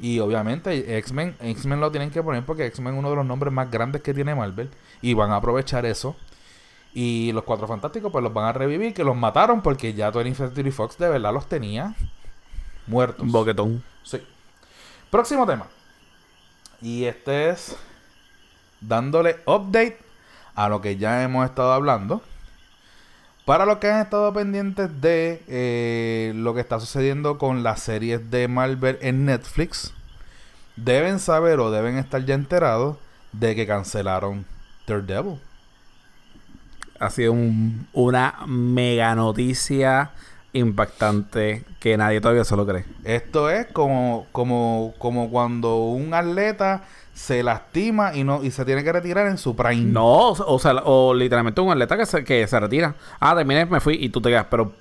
[0.00, 3.52] Y obviamente X-Men, X-Men lo tienen que poner porque X-Men es uno de los nombres
[3.52, 4.70] más grandes que tiene Marvel.
[5.02, 6.14] Y van a aprovechar eso
[6.94, 10.34] y los Cuatro Fantásticos pues los van a revivir, que los mataron porque ya Tony
[10.34, 11.94] Century Fox de verdad los tenía
[12.86, 13.22] muertos.
[13.22, 13.84] Un boquetón.
[14.02, 14.22] Sí.
[15.10, 15.66] Próximo tema.
[16.80, 17.76] Y este es
[18.80, 19.98] dándole update
[20.54, 22.22] a lo que ya hemos estado hablando.
[23.44, 28.30] Para los que han estado pendientes de eh, lo que está sucediendo con las series
[28.30, 29.94] de Marvel en Netflix,
[30.76, 32.96] deben saber o deben estar ya enterados
[33.32, 34.44] de que cancelaron
[34.86, 35.40] Daredevil
[36.98, 37.34] ha sido
[37.92, 40.10] una mega noticia
[40.52, 42.84] impactante que nadie todavía se lo cree.
[43.04, 46.82] Esto es como, como, como cuando un atleta
[47.12, 49.92] se lastima y no y se tiene que retirar en su prime.
[49.92, 52.94] No, o, sea, o literalmente un atleta que se, que se retira.
[53.20, 54.72] Ah, terminé, me fui y tú te quedas, pero...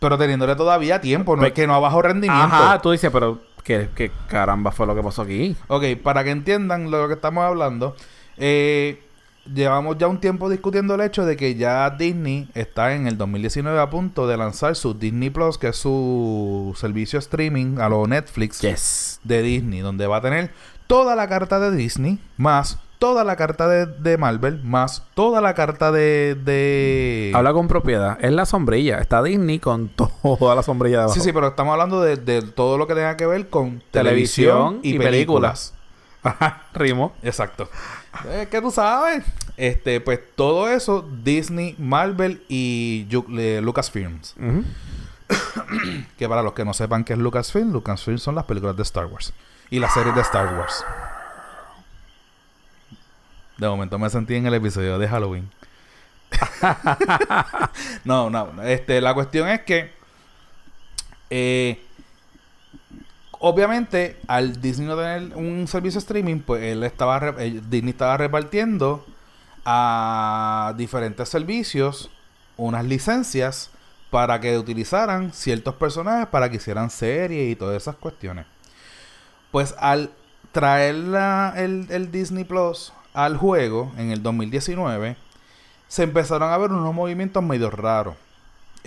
[0.00, 2.44] Pero teniéndole todavía tiempo, no es que no a bajo rendimiento.
[2.44, 5.56] Ajá, tú dices, pero ¿qué, qué caramba fue lo que pasó aquí?
[5.66, 7.96] Ok, para que entiendan lo que estamos hablando,
[8.36, 9.02] eh
[9.54, 13.78] llevamos ya un tiempo discutiendo el hecho de que ya Disney está en el 2019
[13.80, 18.60] a punto de lanzar su Disney Plus, que es su servicio streaming a lo Netflix
[18.60, 19.20] yes.
[19.24, 20.52] de Disney, donde va a tener
[20.86, 25.54] toda la carta de Disney más toda la carta de, de Marvel, más toda la
[25.54, 26.34] carta de...
[26.34, 27.32] de...
[27.34, 28.18] Habla con propiedad.
[28.20, 28.98] Es la sombrilla.
[28.98, 31.14] Está Disney con toda la sombrilla de abajo.
[31.14, 34.80] Sí, sí, pero estamos hablando de, de todo lo que tenga que ver con televisión,
[34.82, 35.74] y, películas.
[36.22, 37.12] Ajá, Rimo.
[37.22, 37.68] Exacto.
[38.32, 39.24] Es que tú sabes.
[39.56, 43.06] Este, pues todo eso, Disney, Marvel y
[43.38, 44.34] eh, Lucasfilms.
[44.38, 44.64] Ujú.
[46.18, 49.06] Que para los que no sepan qué es Lucasfilm, Lucasfilm son las películas de Star
[49.06, 49.32] Wars.
[49.70, 50.84] Y las series de Star Wars.
[53.58, 55.50] De momento me sentí en el episodio de Halloween.
[58.04, 58.62] no, no.
[58.62, 59.92] Este, la cuestión es que.
[61.30, 61.84] eh,
[63.40, 69.04] obviamente, al Disney no tener un servicio streaming, pues él estaba eh, Disney estaba repartiendo
[69.64, 72.10] a diferentes servicios
[72.56, 73.70] unas licencias
[74.10, 78.46] para que utilizaran ciertos personajes para que hicieran series y todas esas cuestiones.
[79.50, 80.10] Pues al
[80.52, 85.16] traer la- el, el Disney Plus al juego en el 2019,
[85.88, 88.14] se empezaron a ver unos movimientos medio raros.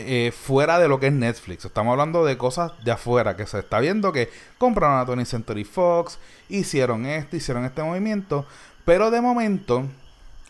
[0.08, 1.66] Eh, fuera de lo que es Netflix.
[1.66, 5.64] Estamos hablando de cosas de afuera que se está viendo que compraron a Tony Century
[5.64, 8.46] Fox, hicieron esto, hicieron este movimiento.
[8.86, 9.86] Pero de momento,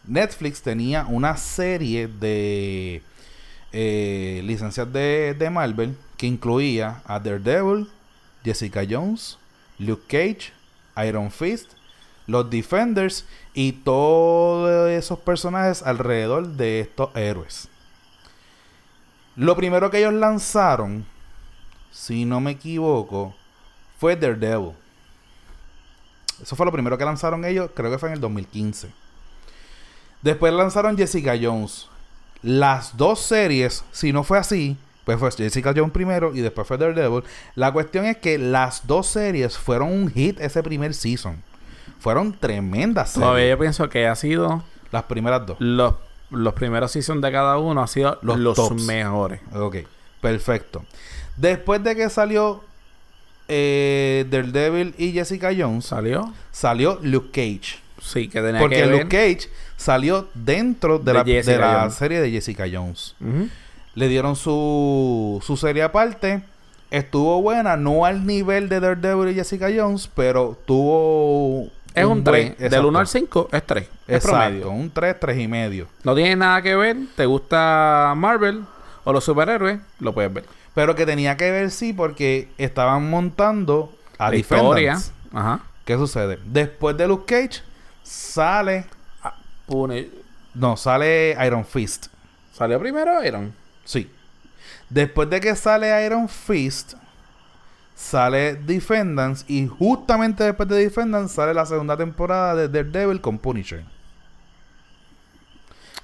[0.05, 3.01] Netflix tenía una serie de
[3.71, 7.89] eh, licencias de, de Marvel que incluía a Daredevil,
[8.43, 9.37] Jessica Jones,
[9.79, 10.53] Luke Cage,
[11.07, 11.71] Iron Fist,
[12.27, 17.70] los Defenders y todos esos personajes alrededor de estos héroes.
[19.35, 21.05] Lo primero que ellos lanzaron,
[21.91, 23.33] si no me equivoco,
[23.97, 24.73] fue Daredevil.
[26.41, 28.89] Eso fue lo primero que lanzaron ellos, creo que fue en el 2015.
[30.21, 31.87] Después lanzaron Jessica Jones.
[32.41, 36.77] Las dos series, si no fue así, pues fue Jessica Jones primero y después fue
[36.77, 37.23] Daredevil.
[37.55, 41.41] La cuestión es que las dos series fueron un hit ese primer season.
[41.99, 43.27] Fueron tremendas series.
[43.27, 45.57] Todavía yo pienso que ha sido Las primeras dos.
[45.59, 45.95] los,
[46.31, 48.83] los primeros seasons de cada uno ha sido Los los, tops.
[48.83, 49.39] mejores.
[49.53, 49.77] Ok,
[50.21, 50.83] perfecto.
[51.37, 52.63] Después de que salió
[53.47, 56.33] eh, Daredevil y Jessica Jones, ¿Salió?
[56.51, 57.79] salió Luke Cage.
[58.01, 58.91] Sí, que tenía Porque que ver.
[59.03, 63.15] Luke Cage salió dentro de, De la, de la serie de Jessica Jones.
[63.93, 66.41] Le dieron su, su serie aparte.
[66.89, 71.69] Estuvo buena, no al nivel de Daredevil y Jessica Jones, pero tuvo...
[71.93, 72.57] Es un buen- 3.
[72.57, 72.87] Del exacto.
[72.87, 73.83] 1 al 5 es 3.
[74.07, 74.69] Es Exacto, promedio.
[74.71, 75.87] un 3, 3 y medio.
[76.03, 76.97] No tiene nada que ver.
[77.15, 78.63] ¿Te gusta Marvel
[79.03, 79.79] o los superhéroes?
[79.99, 80.45] Lo puedes ver.
[80.73, 84.97] Pero que tenía que ver, sí, porque estaban montando a La historia.
[85.33, 85.59] Ajá.
[85.85, 86.39] ¿Qué sucede?
[86.45, 87.61] Después de Luke Cage,
[88.03, 88.85] sale...
[89.67, 90.09] Pune-
[90.53, 92.07] No, sale Iron Fist.
[92.53, 93.53] ¿Salió primero Iron?
[93.85, 94.09] Sí.
[94.89, 96.93] Después de que sale Iron Fist,
[98.01, 99.45] sale Defendants.
[99.47, 103.83] Y justamente después de Defendants sale la segunda temporada de Daredevil con Punisher.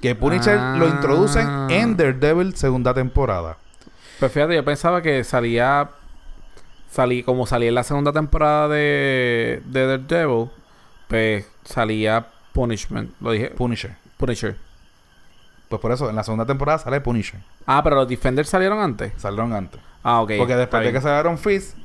[0.02, 0.76] Que Punisher Ah.
[0.78, 3.58] lo introducen en Daredevil segunda temporada.
[4.20, 5.90] Pues fíjate, yo pensaba que salía.
[6.90, 10.50] Salí, como salía en la segunda temporada de, de Daredevil,
[11.08, 13.12] pues salía Punishment.
[13.20, 13.50] Lo dije.
[13.50, 13.96] Punisher.
[14.18, 14.56] Punisher.
[15.68, 17.42] Pues por eso, en la segunda temporada sale Punisher.
[17.66, 19.12] Ah, pero los Defenders salieron antes.
[19.18, 19.82] Salieron antes.
[20.02, 20.32] Ah, ok.
[20.38, 21.76] Porque después de que salieron Fist,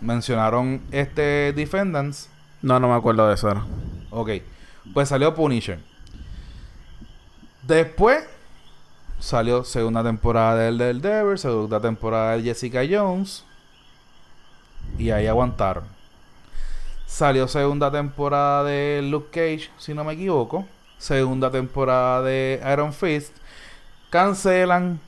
[0.00, 2.28] mencionaron este Defendants.
[2.62, 3.48] No, no me acuerdo de eso.
[3.48, 3.64] ahora.
[4.10, 4.30] Ok.
[4.92, 5.78] Pues salió Punisher.
[7.62, 8.24] Después
[9.18, 13.44] salió segunda temporada del Daredevil, segunda temporada de Jessica Jones.
[14.98, 15.84] Y ahí aguantaron.
[17.06, 20.66] Salió segunda temporada de Luke Cage, si no me equivoco.
[20.98, 23.36] Segunda temporada de Iron Fist.
[24.10, 25.00] Cancelan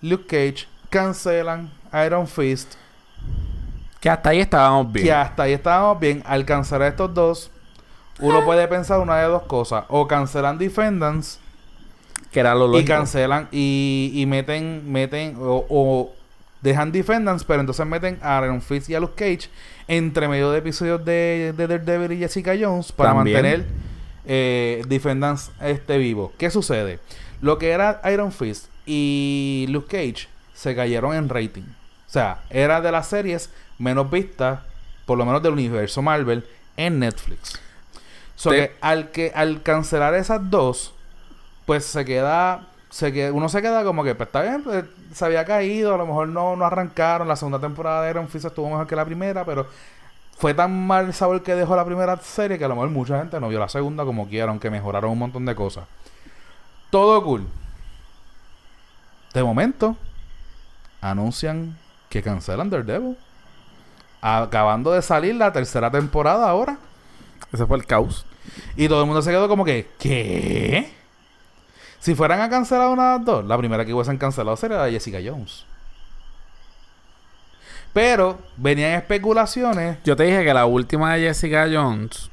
[0.00, 0.66] Luke Cage.
[0.90, 1.70] Cancelan
[2.06, 2.74] Iron Fist.
[4.02, 5.06] Que hasta ahí estábamos bien.
[5.06, 6.22] Que hasta ahí estábamos bien.
[6.26, 7.50] Al cancelar estos dos,
[8.18, 9.84] uno puede pensar una de dos cosas.
[9.88, 11.38] O cancelan Defendants
[12.32, 16.12] Que era lo y cancelan y, y meten, meten o, o
[16.62, 19.48] dejan Defendants, pero entonces meten a Iron Fist y a Luke Cage
[19.86, 23.36] entre medio de episodios de, de Daredevil y Jessica Jones para También.
[23.36, 23.66] mantener
[24.26, 26.32] eh, Defendants este vivo.
[26.38, 26.98] ¿Qué sucede?
[27.40, 31.64] Lo que era Iron Fist y Luke Cage se cayeron en rating.
[32.12, 33.48] O sea, era de las series
[33.78, 34.60] menos vistas,
[35.06, 36.46] por lo menos del universo Marvel,
[36.76, 37.58] en Netflix.
[38.36, 40.92] So Te- que al que al cancelar esas dos,
[41.64, 45.24] pues se queda, se queda, uno se queda como que, pues está bien, pues, se
[45.24, 48.68] había caído, a lo mejor no, no arrancaron, la segunda temporada de Iron Fist estuvo
[48.68, 49.66] mejor que la primera, pero
[50.36, 53.18] fue tan mal el sabor que dejó la primera serie que a lo mejor mucha
[53.20, 55.86] gente no vio la segunda como quiera, aunque mejoraron un montón de cosas.
[56.90, 57.46] Todo cool.
[59.32, 59.96] De momento,
[61.00, 61.78] anuncian
[62.12, 63.16] que cancelan Daredevil.
[64.20, 66.76] Acabando de salir la tercera temporada ahora.
[67.52, 68.26] Ese fue el caos.
[68.76, 70.92] Y todo el mundo se quedó como que, ¿qué?
[72.00, 74.84] Si fueran a cancelar una de las dos, la primera que hubiesen cancelado sería la
[74.84, 75.64] de Jessica Jones.
[77.92, 79.98] Pero venían especulaciones.
[80.04, 82.30] Yo te dije que la última de Jessica Jones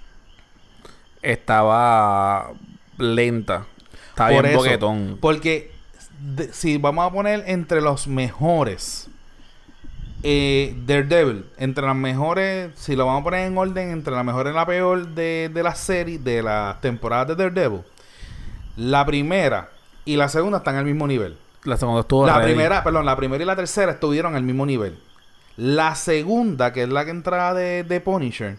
[1.22, 2.52] estaba
[2.98, 3.66] lenta.
[4.10, 5.18] Estaba Por bien eso, boquetón.
[5.22, 5.72] Porque
[6.20, 9.09] de- si vamos a poner entre los mejores
[10.24, 14.48] eh, Daredevil, entre las mejores, si lo vamos a poner en orden, entre la mejor
[14.48, 17.82] y la peor de, de la serie, de las temporadas de Daredevil,
[18.76, 19.70] la primera
[20.06, 21.38] y la segunda están al mismo nivel.
[21.64, 22.54] La segunda estuvo La ready.
[22.54, 24.98] primera, perdón, la primera y la tercera estuvieron al mismo nivel.
[25.58, 28.58] La segunda, que es la que entraba de, de Punisher,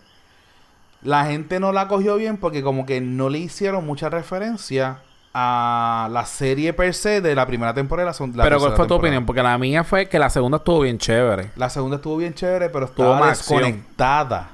[1.03, 4.99] la gente no la cogió bien porque como que no le hicieron mucha referencia
[5.33, 8.12] a la serie per se de la primera temporada.
[8.19, 8.97] La, la Pero ¿cuál fue tu temporada.
[8.99, 9.27] opinión?
[9.27, 11.51] Porque la mía fue que la segunda estuvo bien chévere.
[11.57, 13.59] La segunda estuvo bien chévere, pero Tuvo estaba más acción.
[13.62, 14.51] desconectada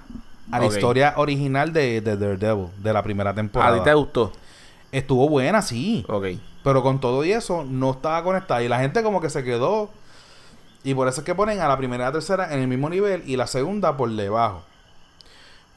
[0.51, 3.79] a la historia original de, de Daredevil, de la primera ¿A temporada.
[3.79, 4.33] ti te gustó?
[4.93, 6.05] Estuvo buena, sí.
[6.09, 6.27] Ok.
[6.63, 8.63] Pero con todo y eso, no estaba conectada.
[8.63, 9.91] Y la gente como que se quedó.
[10.85, 12.89] Y por eso es que ponen a la primera y la tercera en el mismo
[12.89, 14.63] nivel y la segunda por debajo.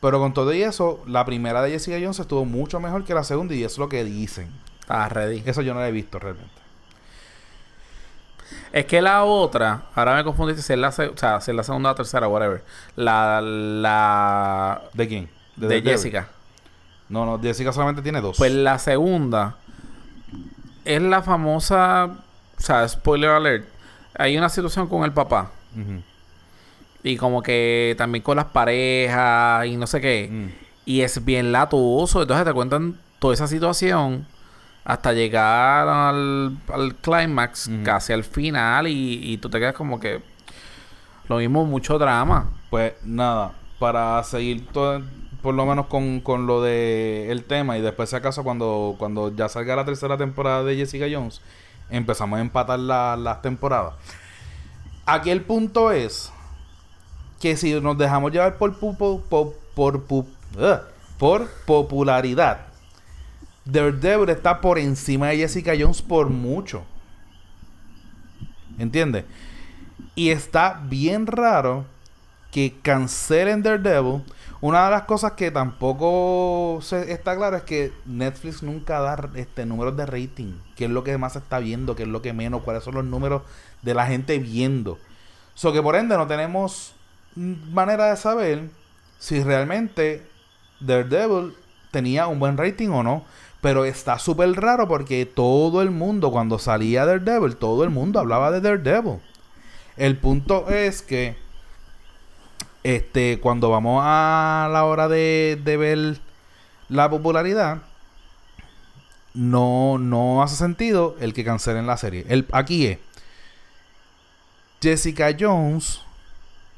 [0.02, 3.24] Pero con todo y eso, la primera de Jessica Jones estuvo mucho mejor que la
[3.24, 4.50] segunda y eso es lo que dicen.
[4.90, 5.44] Estaba ready.
[5.46, 6.50] Eso yo no lo he visto realmente.
[8.72, 11.62] Es que la otra, ahora me confundiste si es la, o sea, si es la
[11.62, 12.64] segunda o tercera, whatever.
[12.96, 15.30] La, la ¿De quién?
[15.58, 15.84] de.
[15.84, 16.30] Jessica.
[17.08, 18.38] No, no, Jessica solamente tiene dos.
[18.40, 19.58] Pues la segunda
[20.86, 22.06] es la famosa,
[22.58, 23.68] o sea, spoiler alert.
[24.18, 25.52] Hay una situación con el papá
[27.04, 30.30] y como que también con las parejas y no sé qué.
[30.32, 30.48] Mm.
[30.86, 32.24] Y es bien latoso.
[32.24, 34.26] Entonces te cuentan toda esa situación
[34.90, 37.84] hasta llegar al, al clímax, Ujú.
[37.84, 40.22] casi al final, y, y tú te quedas como que
[41.28, 42.50] lo mismo, mucho drama.
[42.72, 45.02] Pues nada, para seguir todo,
[45.44, 49.34] por lo menos con, con lo de el tema y después si acaso cuando, cuando
[49.36, 51.40] ya salga la tercera temporada de Jessica Jones,
[51.92, 53.94] empezamos a empatar la- las temporadas.
[55.06, 56.32] Aquí el punto es
[57.40, 60.26] que si nos dejamos llevar por pu- po- po- por, pu-
[60.58, 60.80] ugh,
[61.20, 62.66] por popularidad,
[63.72, 66.84] Daredevil está por encima de Jessica Jones por mucho.
[68.78, 69.26] ¿Entiendes?
[70.16, 71.86] Y está bien raro
[72.52, 74.24] que cancelen Daredevil.
[74.62, 79.66] Una de las cosas que tampoco se está claro es que Netflix nunca da este
[79.66, 80.54] números de rating.
[80.76, 81.96] ¿Qué es lo que más se está viendo?
[81.96, 82.64] ¿Qué es lo que menos?
[82.64, 83.44] ¿Cuáles son los números
[83.82, 84.98] de la gente viendo?
[85.54, 86.94] So que por ende no tenemos
[87.36, 88.70] manera de saber
[89.18, 90.26] si realmente
[90.80, 91.54] Daredevil
[91.92, 93.24] tenía un buen rating o no.
[93.62, 98.52] Pero está súper raro porque todo el mundo, cuando salía Daredevil, todo el mundo hablaba
[98.52, 99.20] de Daredevil.
[99.98, 101.36] El punto es que
[102.84, 106.20] este cuando vamos a la hora de, de ver
[106.88, 107.80] la popularidad
[109.34, 112.26] no, no hace sentido el que cancelen la serie.
[112.30, 113.00] El, aquí es
[114.82, 116.02] Jessica Jones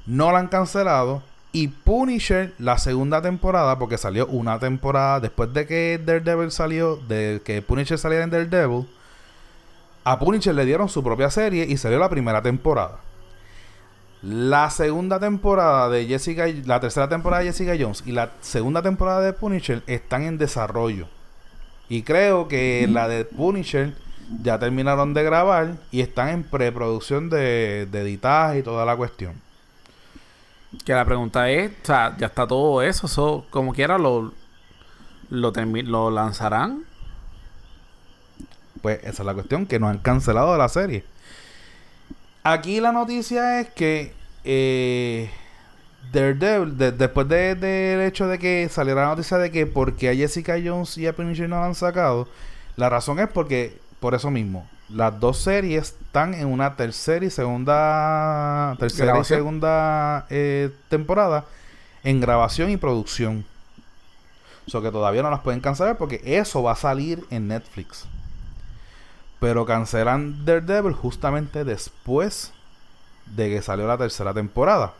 [0.05, 5.67] no la han cancelado y Punisher la segunda temporada porque salió una temporada después de
[5.67, 8.87] que Daredevil salió de que Punisher saliera en Daredevil
[10.03, 12.99] a Punisher le dieron su propia serie y salió la primera temporada.
[14.23, 19.21] La segunda temporada de Jessica, la tercera temporada de Jessica Jones y la segunda temporada
[19.21, 21.07] de Punisher están en desarrollo.
[21.89, 23.93] Y creo que la de Punisher
[24.41, 29.33] ya terminaron de grabar y están en preproducción de, de editaje y toda la cuestión.
[30.85, 34.33] Que la pregunta es, o sea, ya está todo eso, eso como quiera lo,
[35.29, 36.83] lo, lo lanzarán.
[38.81, 41.03] Pues esa es la cuestión, que nos han cancelado de la serie.
[42.43, 45.29] Aquí la noticia es que eh,
[46.11, 50.15] Daredevil, de- después de- del hecho de que saliera la noticia de que porque a
[50.15, 52.27] Jessica Jones y a Punisher no la han sacado,
[52.75, 57.29] la razón es porque, por eso mismo, las dos series están en una tercera y
[57.29, 61.45] segunda, tercera y segunda eh, temporada
[62.03, 63.45] en grabación y producción.
[64.67, 68.05] O sea que todavía no las pueden cancelar porque eso va a salir en Netflix.
[69.39, 72.53] Pero cancelan Daredevil justamente después
[73.25, 74.93] de que salió la tercera temporada.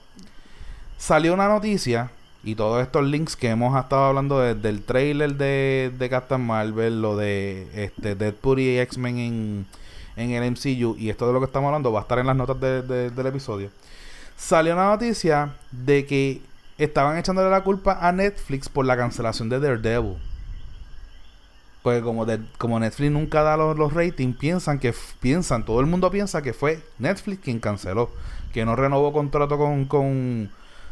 [0.97, 2.11] Salió una noticia
[2.43, 7.01] y todos estos links que hemos estado hablando desde el trailer de, de Captain Marvel,
[7.01, 9.65] lo de este, Deadpool y X-Men en,
[10.16, 12.36] en el MCU y esto de lo que estamos hablando va a estar en las
[12.36, 13.70] notas de- de- del episodio.
[14.38, 16.41] Salió una noticia de que
[16.78, 20.18] estaban echándole la culpa a Netflix por la cancelación de Daredevil.
[21.84, 25.88] Pues como, de- como Netflix nunca da los, los ratings, piensan que piensan, todo el
[25.88, 28.12] mundo piensa que fue Netflix quien canceló,
[28.53, 30.51] que no renovó contrato con, con,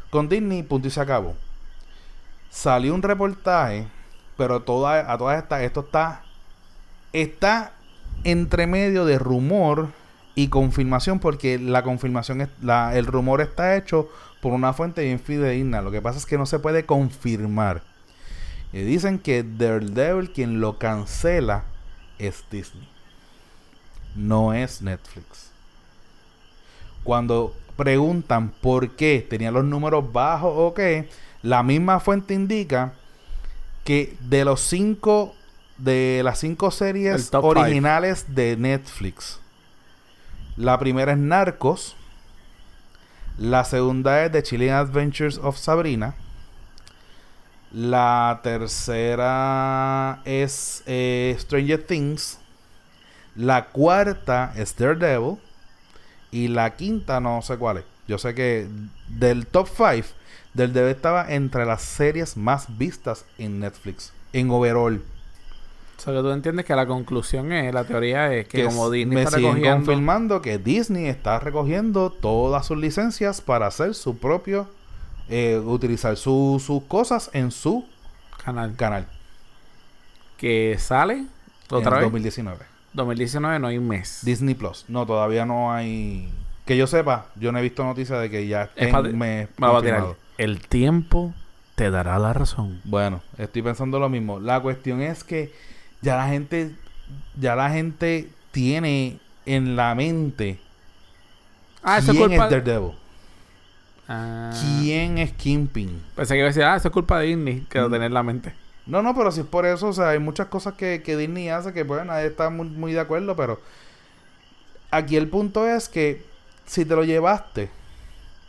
[0.10, 1.36] con Disney, punto y se acabó.
[2.50, 3.88] Salió un reportaje
[4.38, 6.24] Pero toda, a todas estas, esto está,
[7.14, 7.74] está
[8.24, 9.90] entre medio de rumor
[10.36, 14.10] y confirmación, porque la confirmación, es, la, el rumor está hecho
[14.42, 15.82] por una fuente bien fidedigna.
[15.82, 17.84] Lo que pasa es que no se puede confirmar.
[18.72, 21.64] Y dicen que Daredevil quien lo cancela
[22.20, 22.88] es Disney.
[24.16, 25.52] No es Netflix.
[27.04, 31.10] Cuando preguntan por qué tenía los números bajos o qué,
[31.42, 32.94] la misma fuente indica
[33.84, 35.34] que de los cinco
[35.80, 39.40] de las cinco series originales de Netflix,
[40.58, 41.96] la primera es Narcos,
[43.38, 46.16] la segunda es The Chilling Adventures of Sabrina,
[47.72, 52.40] la tercera es eh, Stranger Things,
[53.36, 55.38] la cuarta es Daredevil.
[56.32, 57.86] Y la quinta no sé cuál es.
[58.08, 58.68] Yo sé que
[59.08, 60.08] del top 5
[60.54, 65.04] del debe estaba entre las series más vistas en Netflix, en overall.
[66.00, 69.16] O sea, que tú entiendes que la conclusión es, la teoría es que, como Disney
[69.16, 69.76] me está recogiendo...
[69.76, 74.68] confirmando que Disney está recogiendo todas sus licencias para hacer su propio...
[75.32, 77.86] Eh, utilizar sus cosas en su
[78.44, 78.76] canal.
[78.76, 79.08] canal.
[80.38, 81.26] Que sale
[81.70, 82.66] otra en 2019.
[82.94, 84.22] 2019 no hay un mes.
[84.24, 84.86] Disney Plus.
[84.88, 86.32] No, todavía no hay...
[86.66, 89.50] Que yo sepa, yo no he visto noticias de que ya es un mes
[90.40, 91.34] el tiempo
[91.76, 92.80] te dará la razón.
[92.86, 94.40] Bueno, estoy pensando lo mismo.
[94.40, 95.54] La cuestión es que
[96.02, 96.76] ya la gente,
[97.40, 100.60] ya la gente tiene en la mente
[101.84, 102.92] ah, quién es Daredevil.
[104.08, 104.52] Ah.
[104.60, 106.02] ¿Quién es Kingpin?
[106.16, 107.92] Pensé que iba a decir, ah, eso es culpa de Disney, que lo mm.
[107.92, 108.54] tener en la mente.
[108.86, 111.50] No, no, pero si es por eso, o sea, hay muchas cosas que, que Disney
[111.50, 113.60] hace que, pues, nadie está muy, muy de acuerdo, pero
[114.90, 116.26] aquí el punto es que
[116.66, 117.70] si te lo llevaste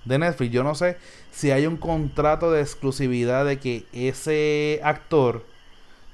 [0.05, 0.53] de Netflix.
[0.53, 0.96] Yo no sé
[1.30, 5.44] si hay un contrato de exclusividad de que ese actor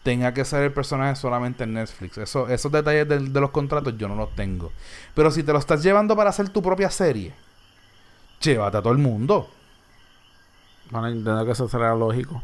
[0.07, 2.17] tenga que ser el personaje solamente en Netflix.
[2.17, 4.71] Eso, esos detalles de, los contratos yo no los tengo.
[5.17, 7.35] Pero si te lo estás llevando para hacer tu propia serie,
[8.41, 9.51] llévate a todo el mundo.
[10.93, 12.41] Bueno, entiendo que eso será lógico.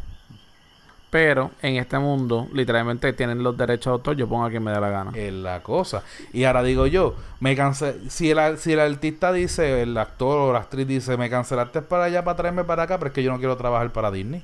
[1.09, 4.73] Pero en este mundo, literalmente tienen los derechos de autor, yo pongo a quien me
[4.73, 5.13] dé la gana.
[5.15, 6.03] Es la cosa.
[6.33, 8.11] Y ahora digo yo, me cansé.
[8.11, 12.05] Si el, si el artista dice, el actor o la actriz dice, me cancelaste para
[12.05, 14.43] allá para traerme para acá, pero es que yo no quiero trabajar para Disney.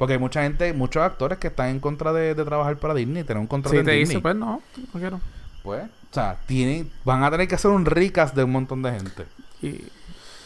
[0.00, 3.38] Porque hay mucha gente, muchos actores que están en contra de, trabajar para Disney, tener
[3.38, 4.62] un contrato si te dice, pues no,
[4.94, 5.20] no quiero.
[5.62, 8.92] Pues, o sea, tienen, van a tener que hacer un ricas de un montón de
[8.92, 9.26] gente.
[9.60, 9.84] Y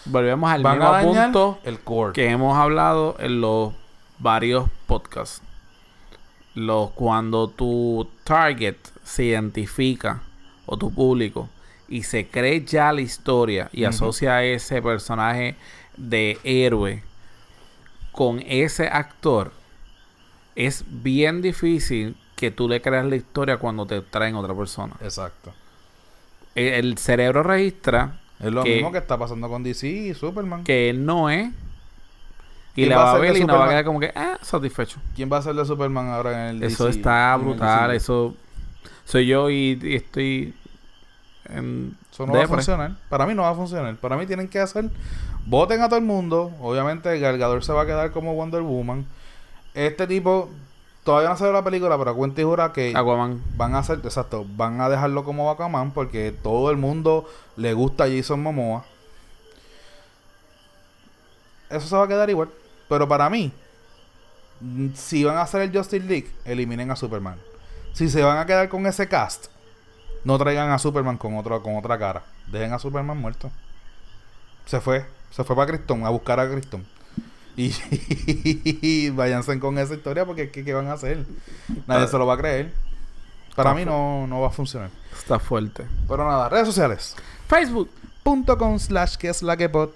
[0.06, 2.14] volvemos al mismo punto el core.
[2.14, 3.72] que hemos hablado en los
[4.18, 5.40] varios podcasts.
[6.56, 10.22] Los, cuando tu target se identifica
[10.66, 11.48] o tu público
[11.88, 15.54] y se cree ya la historia y asocia a ese personaje
[15.96, 17.04] de héroe
[18.14, 19.52] con ese actor,
[20.56, 24.94] es bien difícil que tú le creas la historia cuando te traen otra persona.
[25.00, 25.52] Exacto.
[26.54, 28.20] El, cerebro registra.
[28.38, 30.64] Es lo mismo que está pasando con DC y Superman.
[30.64, 31.50] Que él no es
[32.76, 34.98] y la va a ver y no va a quedar como que, ah, satisfecho.
[35.14, 38.34] ¿Quién va a ser de Superman ahora en el Eso está brutal, eso...
[39.04, 40.54] Soy yo y, estoy...
[41.48, 42.96] En eso no va a funcionar.
[43.08, 43.94] Para mí no va a funcionar.
[43.96, 44.90] Para mí tienen que hacer...
[45.46, 46.52] Voten a todo el mundo.
[46.60, 49.06] Obviamente el Galgador se va a quedar como Wonder Woman.
[49.74, 50.50] Este tipo...
[51.04, 52.94] Todavía no ve la película, pero cuenta y jura que...
[52.96, 53.42] Aquaman.
[53.56, 54.00] Van a hacer...
[54.04, 54.46] Exacto.
[54.56, 58.86] Van a dejarlo como Aquaman porque todo el mundo le gusta a Jason Momoa.
[61.68, 62.48] Eso se va a quedar igual.
[62.88, 63.52] Pero para mí,
[64.94, 67.38] si van a hacer el Justice League, eliminen a Superman.
[67.92, 69.46] Si se van a quedar con ese cast,
[70.24, 72.22] no traigan a Superman con, otro, con otra cara.
[72.46, 73.50] Dejen a Superman muerto.
[74.66, 75.04] Se fue.
[75.30, 76.84] Se fue para Krypton, a buscar a Krypton.
[77.56, 81.24] Y, váyanse con esa historia porque ¿qué, van a hacer?
[81.86, 82.72] Nadie se lo va a creer.
[83.54, 84.90] Para mí no, no va a funcionar.
[85.16, 85.86] Está fuerte.
[86.08, 87.14] Pero nada, redes sociales.
[87.48, 89.94] Facebook.com slash que es la que pot.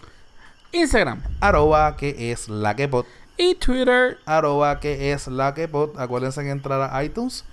[0.71, 1.23] Instagram.
[1.41, 3.07] Arroba que es la que pot.
[3.37, 4.19] Y Twitter.
[4.27, 5.99] Arroba que es la que pot.
[5.99, 7.45] Acuérdense que entrar a iTunes.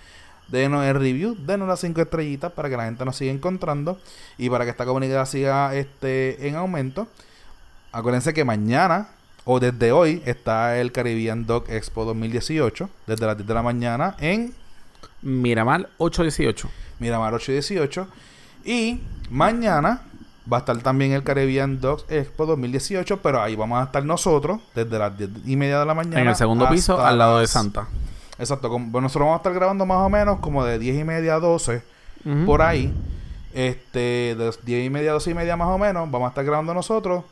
[0.47, 3.99] Denos el review, denos las 5 estrellitas para que la gente nos siga encontrando
[4.38, 7.07] y para que esta comunidad siga este, en aumento.
[7.96, 9.08] Acuérdense que mañana
[9.46, 14.18] o desde hoy está el Caribbean Dog Expo 2018, desde las 10 de la mañana
[14.20, 14.54] en
[15.22, 16.70] Miramar 818.
[17.00, 18.08] Miramar 818.
[18.66, 20.02] Y mañana
[20.52, 24.60] Va a estar también el Caribbean Dogs Expo 2018, pero ahí vamos a estar nosotros
[24.76, 26.22] desde las 10 y media de la mañana.
[26.22, 27.88] En el segundo piso, al lado de Santa.
[28.38, 28.70] Exacto.
[28.70, 31.39] bueno, nosotros vamos a estar grabando más o menos como de 10 y media a
[31.39, 31.82] 12,
[32.46, 32.93] por ahí.
[33.56, 36.46] Este, de 10 y media a 12 y media más o menos, vamos a estar
[36.46, 37.24] grabando nosotros.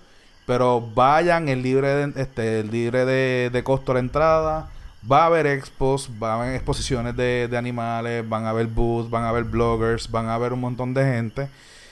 [0.46, 4.70] Pero vayan, el libre de, este, el libre de, de costo la entrada.
[5.10, 9.10] Va a haber expos, va a haber exposiciones de, de animales, van a haber booths,
[9.10, 11.50] van a haber bloggers, van a haber un montón de gente.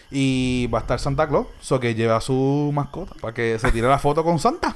[0.10, 3.72] Y va a estar Santa Claus, so que lleva a su mascota para que se
[3.72, 4.76] tire la foto con Santa.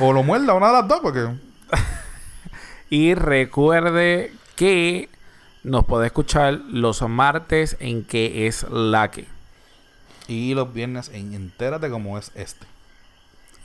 [0.00, 1.28] O lo muerda, una de las dos, porque
[2.90, 5.08] Y recuerde que
[5.62, 9.26] nos puede escuchar los martes en que es la que.
[10.26, 12.66] Y los viernes en Entérate como es este.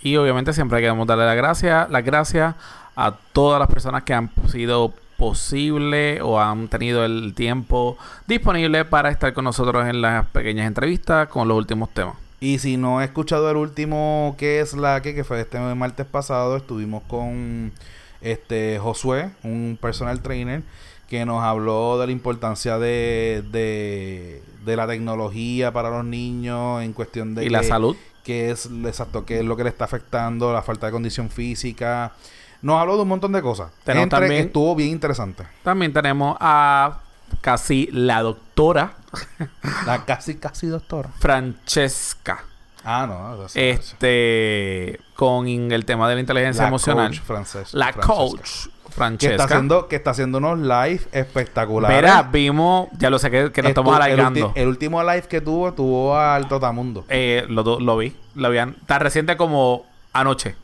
[0.04, 2.56] Y obviamente siempre queremos darle las gracias, las gracias
[2.96, 7.98] a todas las personas que han sido posible o han tenido el tiempo
[8.28, 12.16] disponible para estar con nosotros en las pequeñas entrevistas con los últimos temas.
[12.42, 16.06] Y si no he escuchado el último que es la que, que fue este martes
[16.06, 17.72] pasado, estuvimos con
[18.20, 20.64] este Josué, un personal trainer,
[21.08, 26.92] que nos habló de la importancia de, de, de la tecnología para los niños en
[26.92, 27.96] cuestión de y la salud.
[28.24, 32.14] Que es exacto, qué es lo que le está afectando, la falta de condición física.
[32.62, 33.72] Nos habló de un montón de cosas.
[33.86, 35.44] Entre- también- estuvo bien interesante.
[35.64, 37.00] También tenemos a
[37.42, 38.94] casi la doctora
[39.86, 41.10] La casi casi doctora.
[41.20, 42.46] Francesca.
[42.86, 47.08] Ah, no, eso Este con el tema de la inteligencia La emocional.
[47.10, 48.08] coach francés- la Francesca.
[48.14, 48.50] coach
[48.94, 49.34] Que Francesca.
[49.36, 51.98] está haciendo, que está haciendo unos live espectaculares.
[51.98, 54.52] Mira, vimos, ya lo sé que, que nos Estu- estamos alargando.
[54.56, 57.06] el último live que tuvo, tuvo al Totamundo.
[57.10, 60.56] Eh, lo, lo vi, lo vi an- tan reciente como anoche.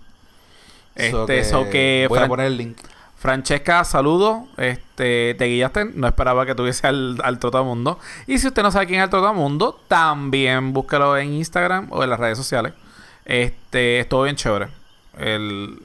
[1.11, 2.77] So Este, eso que voy Fran- a poner el link.
[3.17, 4.47] Francesca, saludo.
[4.57, 5.85] Este, te guiaste.
[5.93, 7.99] No esperaba que tuviese al, al Trotamundo.
[8.27, 12.09] Y si usted no sabe quién es el Trotamundo, también búsquelo en Instagram o en
[12.09, 12.73] las redes sociales.
[13.25, 14.67] Este, estuvo bien chévere.
[15.17, 15.81] El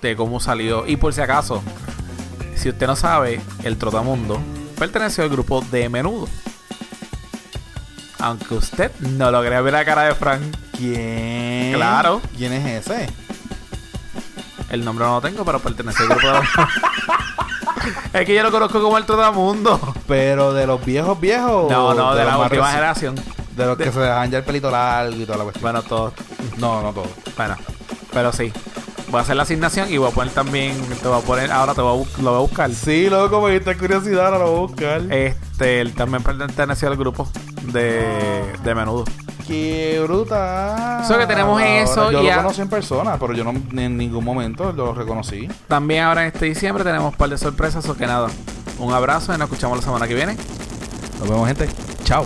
[0.00, 0.86] de cómo salió.
[0.86, 1.62] Y por si acaso,
[2.56, 4.40] si usted no sabe, el Trotamundo
[4.78, 6.28] perteneció al grupo de Menudo.
[8.18, 10.42] Aunque usted no lo crea ver la cara de Frank.
[10.76, 11.72] ¿Quién?
[11.74, 12.20] Claro.
[12.36, 13.08] ¿Quién es ese?
[14.68, 16.40] El nombre no lo tengo, pero pertenece al grupo de
[18.20, 19.94] Es que yo lo conozco como el Trotamundo.
[20.06, 21.70] Pero de los viejos viejos.
[21.70, 23.14] No, no, de la última generación.
[23.56, 25.62] De los que se dejan ya el pelito largo y toda la cuestión.
[25.62, 26.12] Bueno, todo.
[26.58, 27.08] No, no todo.
[27.36, 27.56] Bueno,
[28.12, 28.52] pero sí.
[29.10, 30.76] Voy a hacer la asignación y voy a poner también.
[31.02, 31.50] Te voy a poner.
[31.50, 32.70] Ahora te voy a, lo voy a buscar.
[32.72, 35.00] Sí, loco, me diste curiosidad, ahora lo voy a buscar.
[35.12, 37.28] Este, él también perteneció al grupo
[37.72, 38.06] de,
[38.62, 39.04] de menudo.
[39.46, 41.04] Qué brutal.
[41.04, 43.82] So que tenemos eso Yo y lo a- conocí en persona, pero yo no ni
[43.82, 45.48] en ningún momento lo reconocí.
[45.66, 47.88] También ahora en este diciembre tenemos un par de sorpresas.
[47.88, 48.28] O que nada.
[48.78, 50.36] Un abrazo y nos escuchamos la semana que viene.
[51.18, 51.68] Nos vemos, gente.
[52.04, 52.24] Chao.